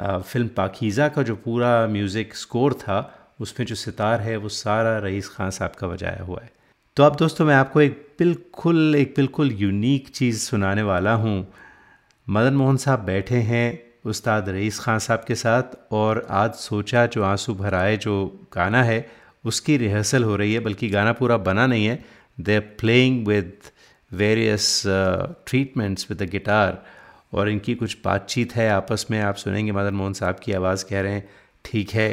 फ़िल्म 0.00 0.48
पाकिज़ा 0.56 1.08
का 1.08 1.22
जो 1.22 1.34
पूरा 1.36 1.86
म्यूज़िक 1.88 2.34
स्कोर 2.36 2.72
था, 2.74 2.98
उसमें 3.40 3.66
जो 3.66 3.74
सितार 3.74 4.20
है, 4.20 4.36
वो 4.36 4.48
सारा 4.48 4.98
रईस 4.98 5.28
खान 5.28 5.50
साहब 5.50 5.72
का 5.78 5.88
बजाया 5.88 6.22
हुआ 6.24 6.40
है। 6.42 6.52
तो 6.96 7.02
अब 7.02 7.16
दोस्तों 7.16 7.44
मैं 7.46 7.54
आपको 7.54 7.80
एक 7.80 8.14
बिल्कुल 8.18 8.94
एक 8.96 9.12
बिल्कुल 9.16 9.52
यूनिक 9.52 10.08
चीज़ 10.08 10.40
सुनाने 10.40 10.82
वाला 10.82 11.14
हूँ। 11.14 11.46
मदन 12.26 12.54
मोहन 12.54 12.76
साहब 12.76 13.00
बैठे 13.04 13.36
हैं 13.42 13.68
उस्ताद 14.06 14.48
रईस 14.48 14.78
खान 14.80 14.98
साहब 14.98 15.24
के 15.28 15.34
साथ 15.34 15.76
और 15.92 16.26
आज 16.30 16.54
सोचा 16.54 17.04
जो 17.06 17.22
आँसू 17.24 17.54
भराए 17.54 17.96
जो 17.96 18.14
गाना 18.54 18.82
है, 18.82 19.06
उसकी 19.44 19.76
रिहर्सल 19.76 20.24
हो 20.24 20.36
रही 20.36 20.54
है, 20.54 20.60
बल्कि 20.60 20.88
गाना 20.90 21.12
पूरा 21.12 21.36
बना 21.38 21.66
नहीं 21.66 21.86
है। 21.86 22.02
They 22.40 22.58
playing 22.60 23.26
with 23.26 23.52
various 24.10 24.82
treatments 24.86 26.06
with 26.10 26.22
the 26.22 26.28
guitar 26.30 26.82
और 27.34 27.48
इनकी 27.48 27.74
कुछ 27.74 27.96
बातचीत 28.04 28.54
है 28.56 28.68
आपस 28.70 29.06
में, 29.10 29.20
आप 29.20 29.34
सुनेंगे 29.34 29.72
मदन 29.72 29.94
मोहन 29.94 30.12
साहब 30.12 30.38
की 30.42 30.52
आवाज़ 30.52 30.84
कह 30.84 31.00
रहे 31.00 31.12
हैं, 31.12 31.28
ठीक 31.64 31.90
है। 31.90 32.12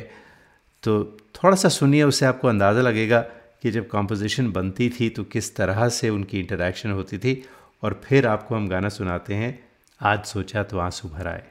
तो 0.83 1.03
थोड़ा 1.35 1.55
सा 1.55 1.69
सुनिए, 1.69 2.03
उससे 2.03 2.25
आपको 2.25 2.47
अंदाज़ा 2.47 2.81
लगेगा 2.81 3.19
कि 3.61 3.71
जब 3.71 3.87
कॉम्पोजिशन 3.87 4.51
बनती 4.51 4.89
थी 4.89 5.09
तो 5.09 5.23
किस 5.23 5.55
तरह 5.55 5.87
से 5.89 6.09
उनकी 6.09 6.39
इंटरेक्शन 6.39 6.91
होती 6.91 7.17
थी। 7.17 7.41
और 7.83 8.01
फिर 8.03 8.27
आपको 8.27 8.55
हम 8.55 8.67
गाना 8.67 8.89
सुनाते 8.89 9.33
हैं, 9.33 9.57
आज 9.99 10.25
सोचा 10.25 10.63
तो 10.63 10.79
आँसू 10.79 11.09
भराए 11.09 11.50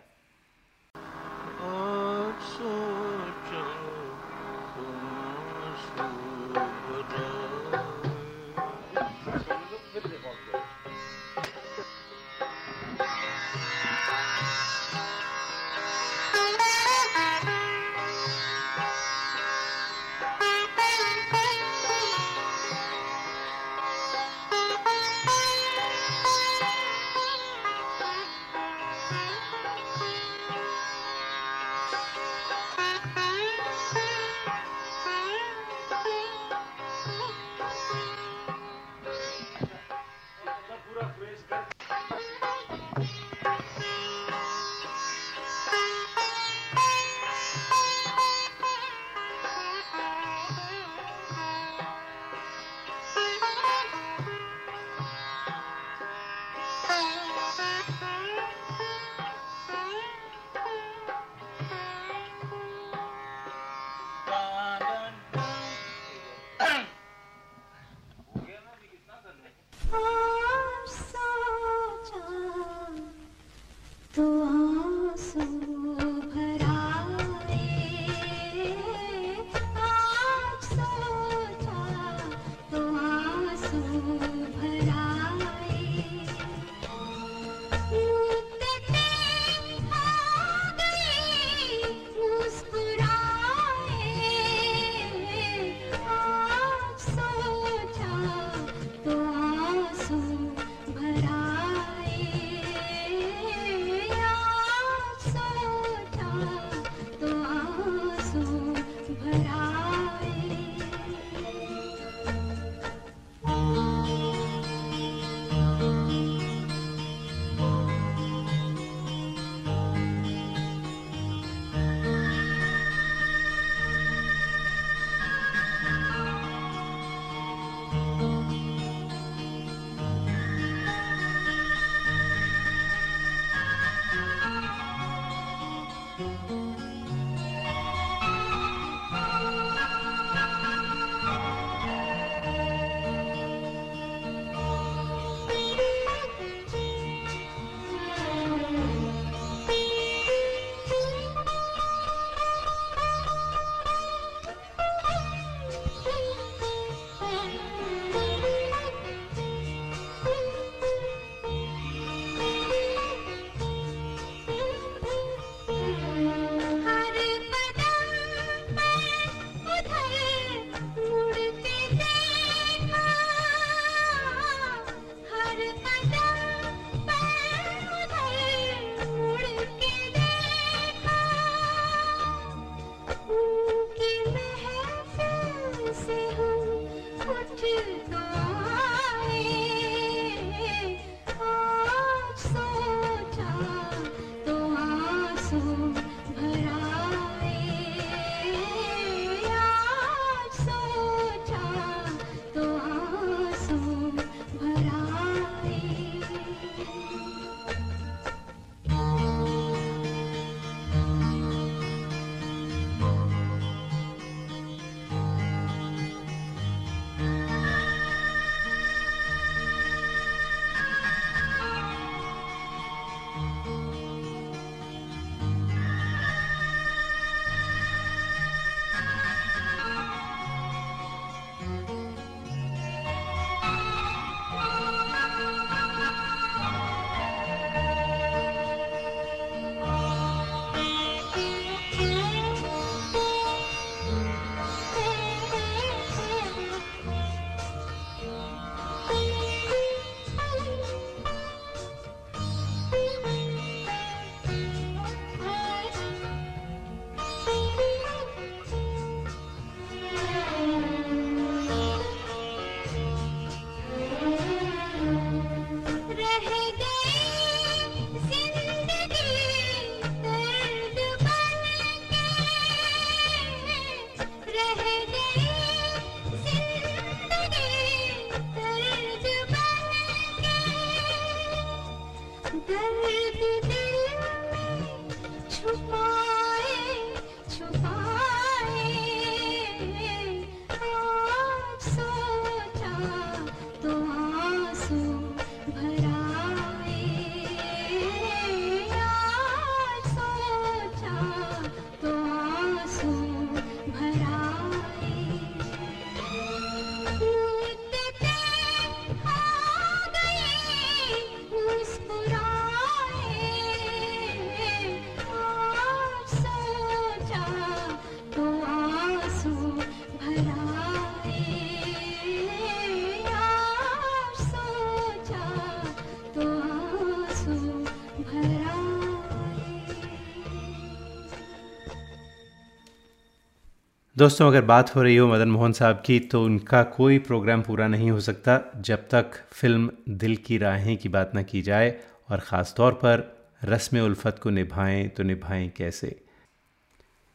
दोस्तों, 334.21 334.47
अगर 334.49 334.63
बात 334.63 334.95
हो 334.97 335.03
रही 335.03 335.17
हो 335.17 335.27
मदन 335.27 335.49
मोहन 335.49 335.73
साहब 335.73 336.03
की 336.07 336.19
तो 336.21 336.43
उनका 336.45 336.83
कोई 336.95 337.19
प्रोग्राम 337.19 337.63
पूरा 337.63 337.87
नहीं 337.89 338.11
हो 338.11 338.21
सकता 338.21 338.59
जब 338.77 339.07
तक 339.11 339.31
फ़िल्म 339.53 339.91
दिल 340.09 340.37
की 340.37 340.59
राहें 340.59 340.97
की 340.97 341.09
बात 341.09 341.31
ना 341.35 341.43
की 341.43 341.63
जाए 341.63 341.95
और 342.31 342.41
ख़ास 342.41 342.75
तौर 342.77 342.93
पर 342.93 343.23
रस्म 343.65 344.01
उल्फत 344.01 344.41
को 344.43 344.51
निभाएँ 344.51 345.09
तो 345.09 345.23
निभाएँ 345.23 345.69
कैसे। 345.69 346.15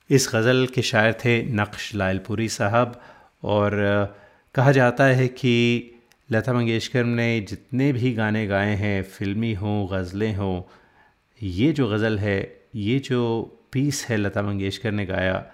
इस 0.09 0.29
गज़ल 0.35 0.67
के 0.67 0.81
शायर 0.81 1.13
थे 1.13 1.41
नक्श 1.53 1.93
लालपुरी 1.95 2.49
साहब 2.49 3.01
और 3.43 3.73
कहा 4.55 4.71
जाता 4.71 5.05
है 5.13 5.27
कि 5.27 5.55
लता 6.29 6.53
मंगेशकर 6.53 7.03
ने 7.03 7.39
जितने 7.41 7.91
भी 7.93 8.13
गाने 8.13 8.45
गाए 8.47 8.75
हैं, 8.75 9.01
फिल्मी 9.03 9.53
हों, 9.53 9.87
गज़लें 9.91 10.35
हों, 10.35 10.61
ये 11.41 11.71
जो 11.71 11.87
गज़ल 11.87 12.19
है, 12.19 12.39
ये 12.75 12.99
जो 12.99 13.21
पीस 13.71 14.05
है 14.09 14.17
लता 14.17 14.41
मंगेशकर 14.41 14.91
ने 14.91 15.05
गाया 15.05 15.45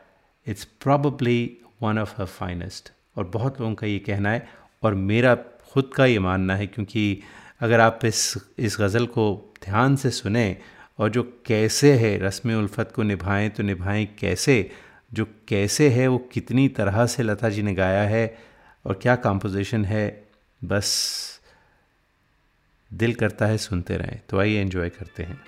it's 0.47 0.63
probably 0.63 1.57
one 1.81 1.99
of 1.99 2.13
her 2.17 2.25
finest 2.25 2.91
और 3.17 3.23
बहुत 3.23 3.61
लोगों 3.61 3.75
का 3.75 3.87
ये 3.87 3.99
कहना 3.99 4.29
है 4.29 4.49
और 4.83 4.93
मेरा 4.93 5.35
ख़ुद 5.35 5.91
का 5.95 6.05
ये 6.05 6.19
मानना 6.19 6.55
है 6.55 6.67
क्योंकि 6.67 7.23
अगर 7.59 7.79
आप 7.79 7.99
इस 8.05 8.37
इस 8.59 8.77
गज़ल 8.79 9.05
को 9.05 9.53
ध्यान 9.63 9.95
से 9.95 10.09
सुने 10.11 10.57
और 10.99 11.09
जो 11.09 11.41
कैसे 11.45 11.93
है 11.93 12.17
रस्म 12.17 12.53
उल्फत 12.53 12.91
को 12.95 13.03
निभाएँ 13.03 13.49
तो 13.49 13.63
निभाएँ 13.63 14.05
कैसे? 14.05 14.71
जो 15.13 15.25
कैसे 15.47 15.89
है 15.89 16.07
वो 16.07 16.17
कितनी 16.17 16.67
तरह 16.69 17.05
से 17.05 17.23
लता 17.23 17.49
जी 17.49 17.61
ने 17.61 17.73
गाया 17.73 18.03
है 18.03 18.37
और 18.85 18.99
क्या 19.01 19.15
कंपोजिशन 19.15 19.85
है? 19.85 20.27
बस 20.63 21.41
दिल 22.93 23.13
करता 23.13 23.45
है 23.45 23.57
सुनते 23.57 23.97
रहें। 23.97 24.21
तो 24.29 24.39
आइए 24.39 24.61
एंजॉय 24.61 24.89
करते 24.89 25.23
हैं। 25.23 25.41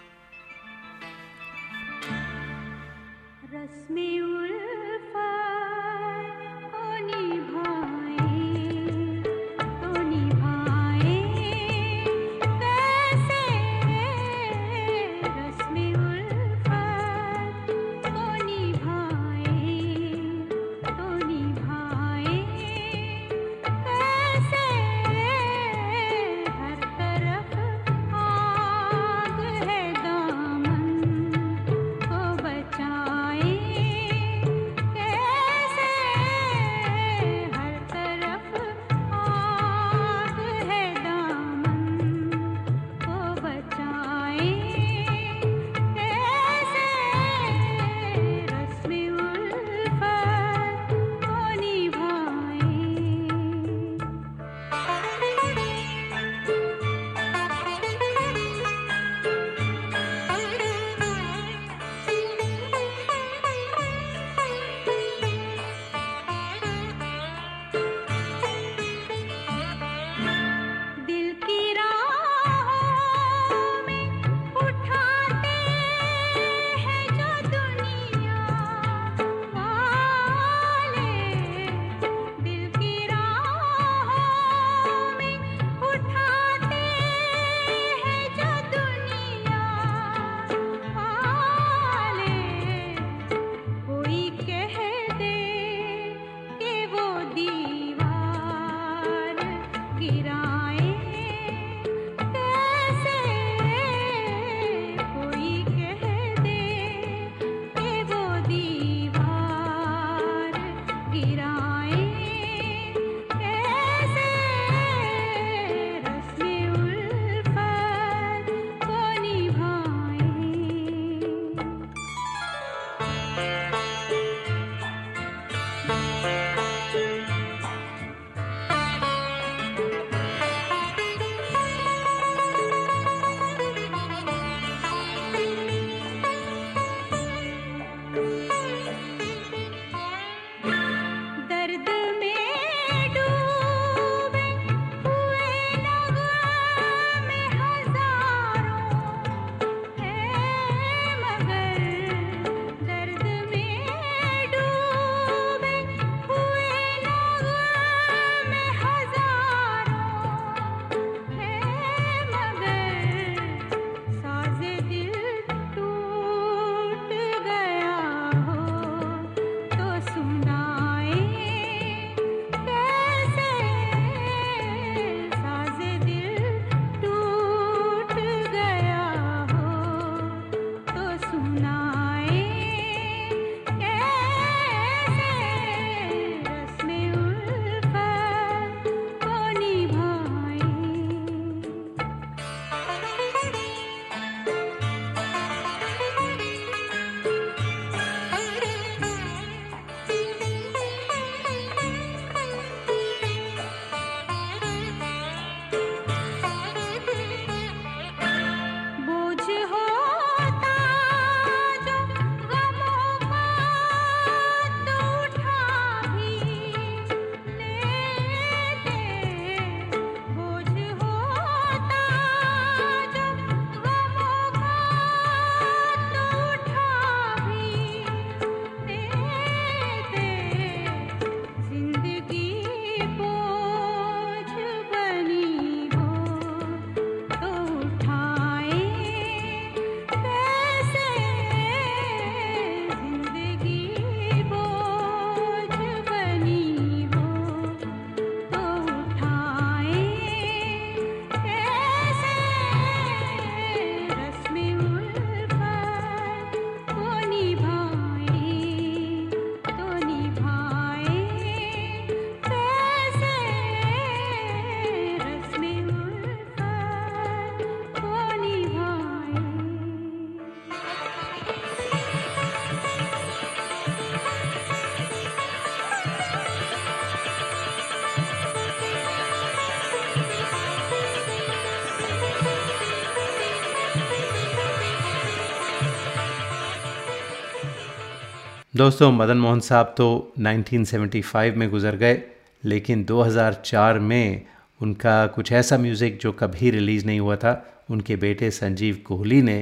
दोस्तों, 288.83 289.11
मदन 289.11 289.37
मोहन 289.37 289.59
साहब 289.59 289.93
तो 289.97 290.05
1975 290.39 291.55
में 291.57 291.69
गुजर 291.69 291.95
गए, 291.95 292.21
लेकिन 292.63 293.03
2004 293.05 293.99
में 293.99 294.45
उनका 294.81 295.15
कुछ 295.27 295.51
ऐसा 295.51 295.77
म्यूज़िक 295.77 296.17
जो 296.21 296.31
कभी 296.31 296.71
रिलीज़ 296.71 297.05
नहीं 297.05 297.19
हुआ 297.19 297.35
था। 297.35 297.53
उनके 297.89 298.15
बेटे 298.15 298.49
संजीव 298.51 298.97
कोहली 299.05 299.41
ने 299.41 299.55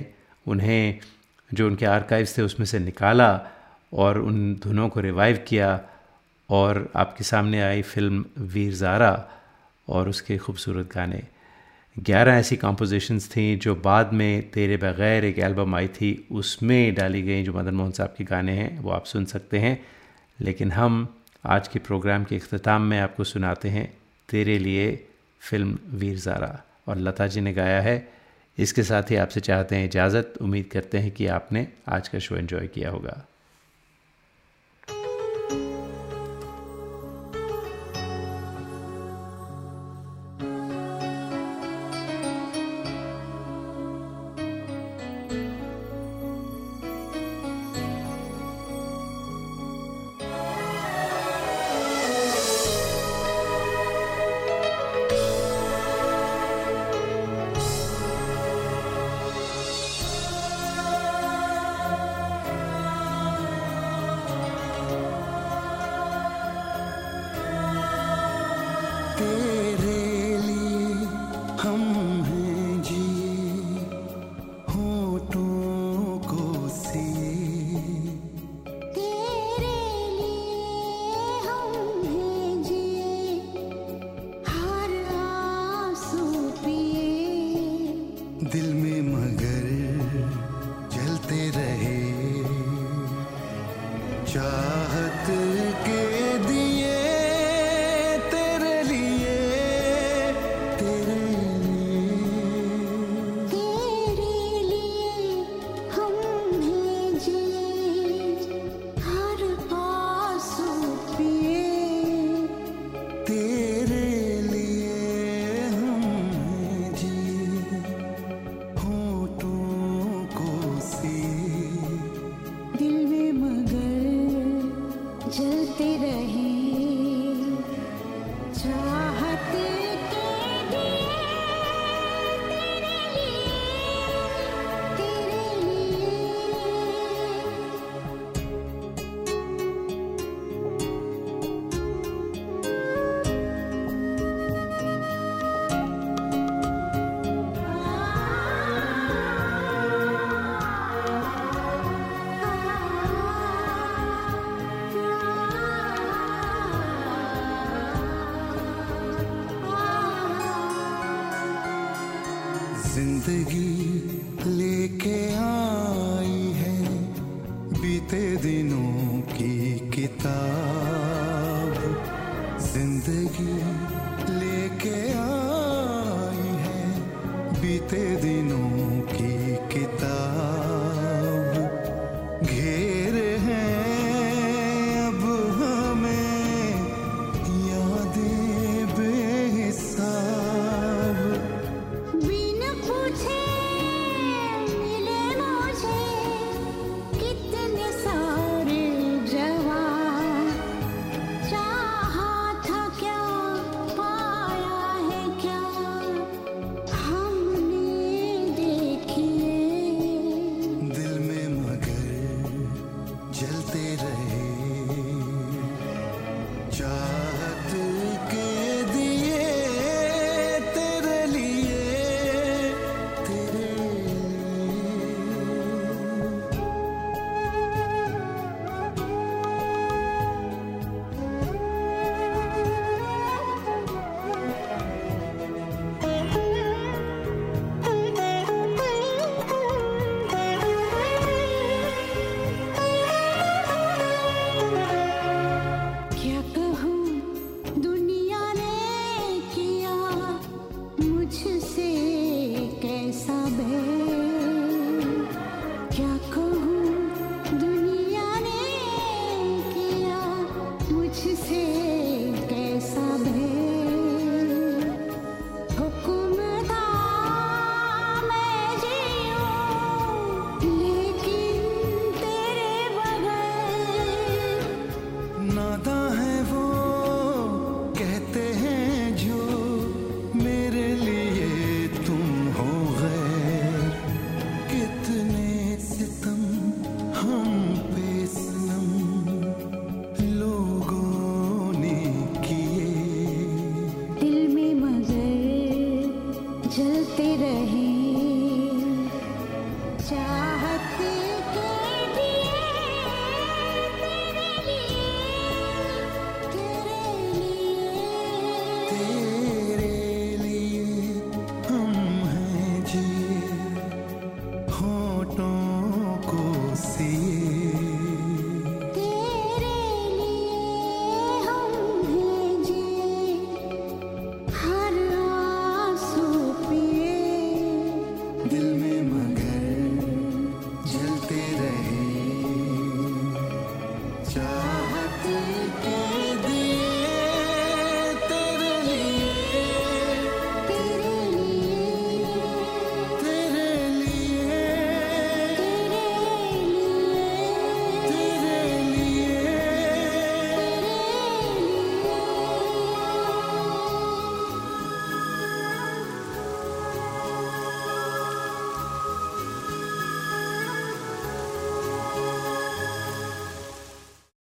उन्हें, 0.45 0.99
जो 1.53 1.67
उनके 1.67 1.85
आर्काइव्स 1.85 2.37
थे, 2.37 2.41
उसमें 2.41 2.65
से 2.65 2.79
निकाला 2.79 3.29
और 3.93 4.19
उन 4.19 4.55
धुनों 4.63 4.89
को 4.89 4.99
रिवाइव 4.99 5.43
किया 5.47 5.69
और 6.49 6.89
आपके 6.95 7.23
सामने 7.23 7.61
आई 7.61 7.81
फ़िल्म 7.83 8.25
वीर 8.37 8.73
ज़ारा 8.73 9.13
और 9.87 10.09
उसके 10.09 10.37
खूबसूरत 10.37 10.89
गाने। 10.95 11.21
ग्यारह 12.03 12.33
ऐसी 12.33 12.55
कॉम्पोजिशंस 12.57 13.29
थी 13.29 13.55
जो 13.55 13.75
बाद 13.75 14.13
में 14.13 14.49
तेरे 14.51 14.77
बग़ैर 14.77 15.25
एक 15.25 15.39
एल्बम 15.39 15.75
आई 15.75 15.87
थी, 15.87 16.27
उसमें 16.31 16.95
डाली 16.95 17.21
गई 17.21 17.43
जो 17.43 17.53
मदन 17.53 17.73
मोहन 17.73 17.91
साहब 17.91 18.15
के 18.17 18.23
गाने 18.23 18.51
हैं, 18.51 18.79
वो 18.79 18.91
आप 18.91 19.05
सुन 19.05 19.25
सकते 19.25 19.59
हैं। 19.59 19.85
लेकिन 20.41 20.71
हम 20.71 21.15
आज 21.45 21.67
के 21.67 21.79
प्रोग्राम 21.79 22.23
के 22.23 22.35
अख्ताम 22.35 22.81
में 22.81 22.99
आपको 22.99 23.23
सुनाते 23.23 23.69
हैं 23.69 23.93
तेरे 24.29 24.57
लिए 24.59 25.05
फ़िल्म 25.39 25.79
वीर 25.89 26.17
ज़ारा। 26.17 26.63
और 26.87 26.97
लता 26.97 27.27
जी 27.27 27.41
ने 27.41 27.53
गाया 27.53 27.81
है। 27.81 28.09
इसके 28.57 28.83
साथ 28.83 29.03
ही 29.03 29.15
आपसे 29.15 29.39
चाहते 29.39 29.75
हैं 29.75 29.85
इजाज़त, 29.85 30.33
उम्मीद 30.41 30.65
करते 30.65 30.97
हैं 30.97 31.11
कि 31.11 31.27
आपने 31.27 31.67
आज 31.87 32.07
का 32.07 32.19
शो 32.19 32.35
एंजॉय 32.35 32.67
किया 32.67 32.89
होगा। 32.89 33.27